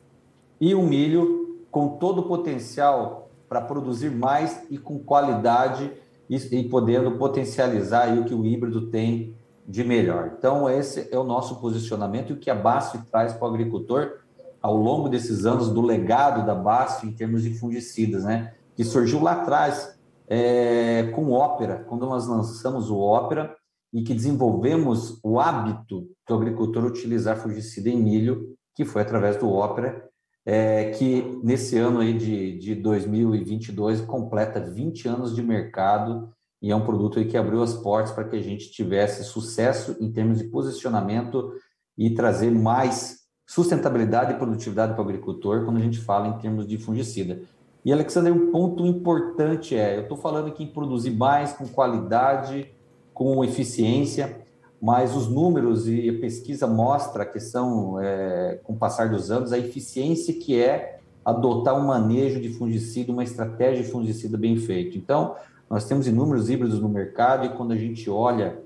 e 0.60 0.76
um 0.76 0.86
milho 0.86 1.64
com 1.72 1.88
todo 1.98 2.20
o 2.20 2.28
potencial 2.28 3.30
para 3.48 3.62
produzir 3.62 4.12
mais 4.12 4.66
e 4.70 4.78
com 4.78 5.00
qualidade 5.00 5.90
e, 6.30 6.36
e 6.36 6.70
podendo 6.70 7.12
potencializar 7.18 8.18
o 8.18 8.26
que 8.26 8.34
o 8.34 8.46
híbrido 8.46 8.88
tem 8.90 9.36
de 9.68 9.84
melhor. 9.84 10.34
Então, 10.38 10.70
esse 10.70 11.08
é 11.12 11.18
o 11.18 11.24
nosso 11.24 11.60
posicionamento 11.60 12.30
e 12.30 12.34
o 12.34 12.40
que 12.40 12.50
a 12.50 12.56
BASF 12.56 13.00
traz 13.12 13.34
para 13.34 13.48
o 13.48 13.50
agricultor 13.50 14.20
ao 14.62 14.76
longo 14.76 15.08
desses 15.10 15.46
anos 15.46 15.70
do 15.70 15.82
legado 15.82 16.46
da 16.46 16.56
BASF 16.56 17.08
em 17.08 17.12
termos 17.12 17.44
de 17.44 17.54
fungicidas, 17.54 18.24
né? 18.24 18.54
Que 18.76 18.84
surgiu 18.84 19.22
lá 19.22 19.34
atrás 19.34 19.98
é, 20.28 21.12
com 21.16 21.26
o 21.26 21.32
Ópera, 21.32 21.86
quando 21.88 22.06
nós 22.06 22.28
lançamos 22.28 22.90
o 22.90 22.98
Ópera 22.98 23.56
e 23.94 24.04
que 24.04 24.14
desenvolvemos 24.14 25.20
o 25.24 25.40
hábito 25.40 26.08
do 26.28 26.36
agricultor 26.36 26.86
utilizar 26.86 27.38
fungicida 27.38 27.90
em 27.90 28.02
milho, 28.02 28.56
que 28.76 28.86
foi 28.86 29.02
através 29.02 29.38
do 29.38 29.52
Ópera, 29.52 30.09
é, 30.52 30.90
que 30.90 31.40
nesse 31.44 31.78
ano 31.78 32.00
aí 32.00 32.12
de, 32.12 32.58
de 32.58 32.74
2022 32.74 34.02
completa 34.02 34.60
20 34.60 35.08
anos 35.08 35.36
de 35.36 35.44
mercado 35.44 36.28
e 36.60 36.72
é 36.72 36.76
um 36.76 36.84
produto 36.84 37.20
aí 37.20 37.26
que 37.26 37.38
abriu 37.38 37.62
as 37.62 37.76
portas 37.76 38.12
para 38.12 38.24
que 38.24 38.36
a 38.36 38.42
gente 38.42 38.72
tivesse 38.72 39.24
sucesso 39.26 39.96
em 40.02 40.12
termos 40.12 40.40
de 40.40 40.46
posicionamento 40.46 41.54
e 41.96 42.10
trazer 42.16 42.50
mais 42.50 43.20
sustentabilidade 43.46 44.34
e 44.34 44.38
produtividade 44.38 44.94
para 44.94 45.04
o 45.04 45.06
agricultor 45.06 45.66
quando 45.66 45.78
a 45.78 45.82
gente 45.82 46.00
fala 46.00 46.28
em 46.28 46.40
termos 46.40 46.66
de 46.68 46.80
fungicida. 46.80 47.44
E, 47.86 47.94
Alexandre, 47.94 48.32
um 48.32 48.52
ponto 48.52 48.88
importante 48.88 49.76
é, 49.76 49.98
eu 49.98 50.02
estou 50.02 50.18
falando 50.18 50.48
aqui 50.48 50.64
em 50.64 50.74
produzir 50.74 51.12
mais 51.12 51.54
com 51.54 51.68
qualidade, 51.68 52.74
com 53.14 53.44
eficiência, 53.44 54.42
mas 54.82 55.16
os 55.16 55.28
números 55.28 55.88
e 55.88 56.10
a 56.10 56.20
pesquisa 56.20 56.66
mostra 56.66 57.26
que 57.26 57.40
são, 57.40 58.00
é, 58.00 58.60
com 58.64 58.74
o 58.74 58.78
passar 58.78 59.10
dos 59.10 59.30
anos, 59.30 59.52
a 59.52 59.58
eficiência 59.58 60.34
que 60.34 60.60
é 60.60 61.00
adotar 61.24 61.78
um 61.78 61.86
manejo 61.86 62.40
de 62.40 62.50
fungicida, 62.50 63.12
uma 63.12 63.24
estratégia 63.24 63.84
de 63.84 63.92
fungicida 63.92 64.38
bem 64.38 64.58
feito. 64.58 64.98
Então, 64.98 65.36
nós 65.70 65.86
temos 65.86 66.08
inúmeros 66.08 66.50
híbridos 66.50 66.80
no 66.80 66.88
mercado 66.88 67.46
e 67.46 67.50
quando 67.50 67.74
a 67.74 67.78
gente 67.78 68.10
olha 68.10 68.58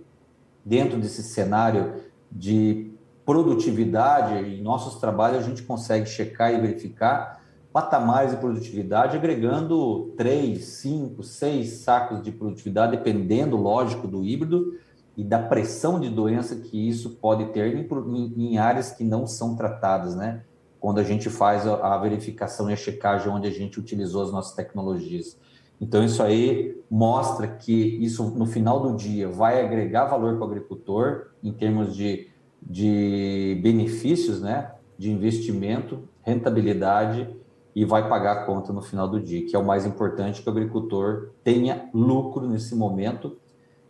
dentro 0.63 0.97
desse 0.99 1.23
cenário 1.23 1.93
de 2.31 2.91
produtividade 3.25 4.35
em 4.35 4.61
nossos 4.61 4.99
trabalhos, 4.99 5.39
a 5.39 5.49
gente 5.49 5.63
consegue 5.63 6.07
checar 6.07 6.53
e 6.53 6.61
verificar 6.61 7.41
patamares 7.71 8.31
de 8.31 8.37
produtividade, 8.37 9.17
agregando 9.17 10.13
três, 10.15 10.65
cinco, 10.65 11.23
seis 11.23 11.77
sacos 11.77 12.21
de 12.21 12.31
produtividade, 12.31 12.95
dependendo, 12.95 13.57
lógico, 13.57 14.07
do 14.07 14.23
híbrido 14.23 14.77
e 15.15 15.23
da 15.23 15.39
pressão 15.39 15.99
de 15.99 16.09
doença 16.09 16.55
que 16.55 16.89
isso 16.89 17.11
pode 17.11 17.45
ter 17.45 17.75
em, 17.75 18.33
em 18.37 18.57
áreas 18.57 18.91
que 18.91 19.03
não 19.03 19.27
são 19.27 19.55
tratadas, 19.55 20.15
né? 20.15 20.43
Quando 20.79 20.99
a 20.99 21.03
gente 21.03 21.29
faz 21.29 21.67
a, 21.67 21.93
a 21.93 21.97
verificação 21.97 22.69
e 22.69 22.73
a 22.73 22.75
checagem 22.75 23.29
onde 23.31 23.47
a 23.47 23.51
gente 23.51 23.79
utilizou 23.79 24.23
as 24.23 24.31
nossas 24.31 24.53
tecnologias. 24.55 25.37
Então, 25.79 26.03
isso 26.03 26.21
aí 26.23 26.81
mostra 26.89 27.47
que 27.47 27.73
isso, 27.73 28.23
no 28.31 28.45
final 28.45 28.79
do 28.79 28.95
dia, 28.95 29.29
vai 29.29 29.63
agregar 29.63 30.05
valor 30.05 30.35
para 30.35 30.45
o 30.45 30.49
agricultor 30.49 31.27
em 31.43 31.51
termos 31.51 31.95
de, 31.95 32.29
de 32.61 33.59
benefícios, 33.61 34.41
né? 34.41 34.71
De 34.97 35.11
investimento, 35.11 36.07
rentabilidade 36.21 37.29
e 37.75 37.85
vai 37.85 38.07
pagar 38.07 38.31
a 38.33 38.45
conta 38.45 38.71
no 38.71 38.81
final 38.81 39.07
do 39.07 39.19
dia, 39.19 39.45
que 39.45 39.55
é 39.55 39.59
o 39.59 39.65
mais 39.65 39.85
importante 39.85 40.41
que 40.41 40.47
o 40.47 40.51
agricultor 40.51 41.31
tenha 41.43 41.89
lucro 41.93 42.47
nesse 42.47 42.75
momento 42.75 43.37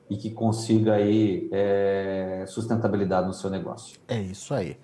e 0.09 0.17
que 0.17 0.29
consiga 0.29 0.93
aí 0.93 1.49
é, 1.51 2.45
sustentabilidade 2.47 3.27
no 3.27 3.33
seu 3.33 3.49
negócio. 3.49 3.99
É 4.07 4.19
isso 4.19 4.53
aí. 4.53 4.77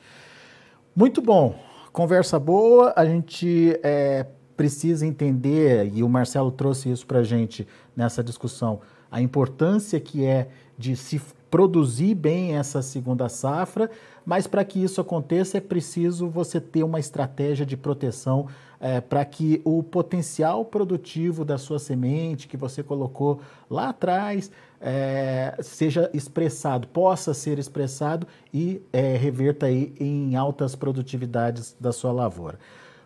Muito 0.96 1.22
bom, 1.22 1.56
conversa 1.92 2.40
boa. 2.40 2.94
A 2.96 3.06
gente 3.06 3.80
é, 3.84 4.26
precisa 4.56 5.06
entender 5.06 5.92
e 5.94 6.04
o 6.04 6.10
Marcelo 6.10 6.52
trouxe 6.52 6.92
isso 6.92 7.06
para 7.06 7.20
a 7.20 7.24
gente 7.24 7.68
nessa 7.96 8.24
discussão 8.24 8.82
a 9.12 9.22
importância 9.22 10.00
que 10.00 10.26
é 10.26 10.50
de 10.78 10.96
se 10.96 11.22
produzir 11.50 12.14
bem 12.14 12.56
essa 12.56 12.82
segunda 12.82 13.28
safra, 13.28 13.90
mas 14.26 14.46
para 14.46 14.64
que 14.64 14.84
isso 14.84 15.02
aconteça 15.02 15.58
é 15.58 15.62
preciso 15.62 16.30
você 16.30 16.62
ter 16.62 16.84
uma 16.84 17.00
estratégia 17.00 17.66
de 17.66 17.76
proteção 17.76 18.48
é, 18.80 19.02
para 19.02 19.26
que 19.26 19.62
o 19.66 19.82
potencial 19.82 20.64
produtivo 20.64 21.44
da 21.44 21.58
sua 21.58 21.80
semente 21.80 22.48
que 22.48 22.56
você 22.56 22.84
colocou 22.84 23.42
lá 23.70 23.90
atrás 23.90 24.52
é, 24.82 25.56
seja 25.62 26.10
expressado, 26.14 26.88
possa 26.88 27.34
ser 27.34 27.60
expressado 27.60 28.26
e 28.54 28.82
é, 28.94 29.16
reverta 29.16 29.66
aí 29.66 29.94
em 30.00 30.36
altas 30.36 30.76
produtividades 30.76 31.76
da 31.80 31.92
sua 31.92 32.12
lavoura. 32.12 32.58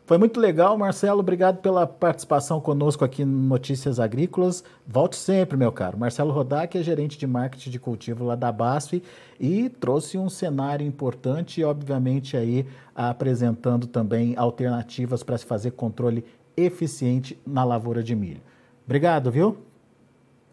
Foi 0.06 0.18
muito 0.18 0.38
legal, 0.38 0.78
Marcelo. 0.78 1.22
Obrigado 1.22 1.60
pela 1.60 1.88
participação 1.88 2.60
conosco 2.60 3.06
aqui 3.06 3.24
no 3.24 3.48
Notícias 3.48 4.02
Agrícolas. 4.02 4.62
Volte 4.86 5.16
sempre, 5.16 5.56
meu 5.56 5.72
caro. 5.72 5.98
Marcelo 5.98 6.34
Rodak 6.34 6.78
é 6.78 6.84
gerente 6.84 7.18
de 7.18 7.26
marketing 7.26 7.70
de 7.70 7.80
cultivo 7.80 8.26
lá 8.26 8.36
da 8.36 8.52
BASF 8.52 9.02
e 9.40 9.70
trouxe 9.70 10.18
um 10.18 10.30
cenário 10.30 10.86
importante 10.86 11.62
e, 11.62 11.64
obviamente, 11.64 12.36
aí 12.36 12.68
apresentando 12.94 13.88
também 13.88 14.36
alternativas 14.36 15.24
para 15.24 15.38
se 15.38 15.46
fazer 15.46 15.72
controle 15.72 16.26
eficiente 16.58 17.40
na 17.48 17.64
lavoura 17.64 18.04
de 18.04 18.14
milho. 18.14 18.42
Obrigado, 18.86 19.32
viu? 19.32 19.58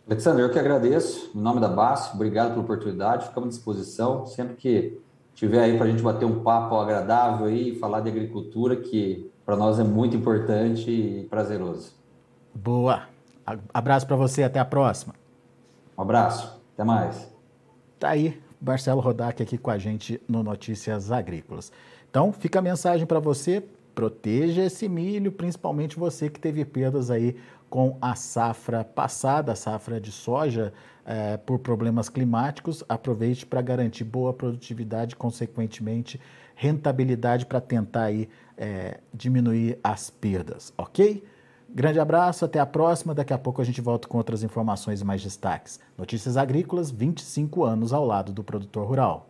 Alexandre, 0.08 0.42
eu 0.42 0.50
que 0.50 0.58
agradeço. 0.58 1.30
Em 1.34 1.40
nome 1.40 1.60
da 1.60 1.68
BASF, 1.68 2.14
obrigado 2.14 2.50
pela 2.50 2.62
oportunidade. 2.62 3.26
Ficamos 3.28 3.48
à 3.48 3.50
disposição. 3.50 4.26
Sempre 4.26 4.56
que 4.56 5.00
tiver 5.34 5.62
aí 5.62 5.76
para 5.76 5.86
a 5.86 5.90
gente 5.90 6.02
bater 6.02 6.24
um 6.24 6.42
papo 6.42 6.76
agradável 6.76 7.46
aí, 7.46 7.74
falar 7.76 8.00
de 8.00 8.08
agricultura, 8.08 8.76
que 8.76 9.30
para 9.44 9.56
nós 9.56 9.78
é 9.78 9.84
muito 9.84 10.16
importante 10.16 10.90
e 10.90 11.26
prazeroso. 11.30 11.92
Boa. 12.54 13.04
Abraço 13.72 14.06
para 14.06 14.16
você, 14.16 14.42
até 14.42 14.58
a 14.58 14.64
próxima. 14.64 15.14
Um 15.96 16.02
abraço, 16.02 16.60
até 16.74 16.84
mais. 16.84 17.28
Tá 17.98 18.10
aí, 18.10 18.40
Marcelo 18.60 19.00
Rodak 19.00 19.42
aqui 19.42 19.58
com 19.58 19.70
a 19.70 19.78
gente 19.78 20.20
no 20.28 20.42
Notícias 20.42 21.10
Agrícolas. 21.10 21.72
Então, 22.08 22.32
fica 22.32 22.58
a 22.58 22.62
mensagem 22.62 23.06
para 23.06 23.18
você, 23.18 23.62
proteja 23.94 24.64
esse 24.64 24.88
milho, 24.88 25.32
principalmente 25.32 25.98
você 25.98 26.28
que 26.28 26.40
teve 26.40 26.64
perdas 26.64 27.10
aí 27.10 27.36
com 27.70 27.96
a 28.00 28.16
safra 28.16 28.85
passada, 28.85 29.52
a 29.52 29.56
safra 29.56 30.00
de 30.00 30.11
soja, 30.11 30.72
é, 31.06 31.37
por 31.37 31.61
problemas 31.61 32.09
climáticos. 32.09 32.85
Aproveite 32.88 33.46
para 33.46 33.62
garantir 33.62 34.04
boa 34.04 34.35
produtividade, 34.35 35.16
consequentemente 35.16 36.20
rentabilidade 36.56 37.46
para 37.46 37.61
tentar 37.61 38.04
aí 38.04 38.28
é, 38.59 38.98
diminuir 39.14 39.78
as 39.83 40.11
perdas, 40.11 40.74
ok? 40.76 41.24
Grande 41.72 42.00
abraço, 42.00 42.44
até 42.44 42.59
a 42.59 42.66
próxima. 42.66 43.14
Daqui 43.14 43.33
a 43.33 43.38
pouco 43.38 43.62
a 43.62 43.64
gente 43.64 43.80
volta 43.80 44.09
com 44.09 44.18
outras 44.18 44.42
informações 44.42 45.00
e 45.00 45.04
mais 45.04 45.22
destaques. 45.22 45.78
Notícias 45.96 46.37
Agrícolas, 46.37 46.90
25 46.90 47.64
anos 47.64 47.92
ao 47.92 48.04
lado 48.04 48.33
do 48.33 48.42
produtor 48.42 48.87
rural. 48.87 49.29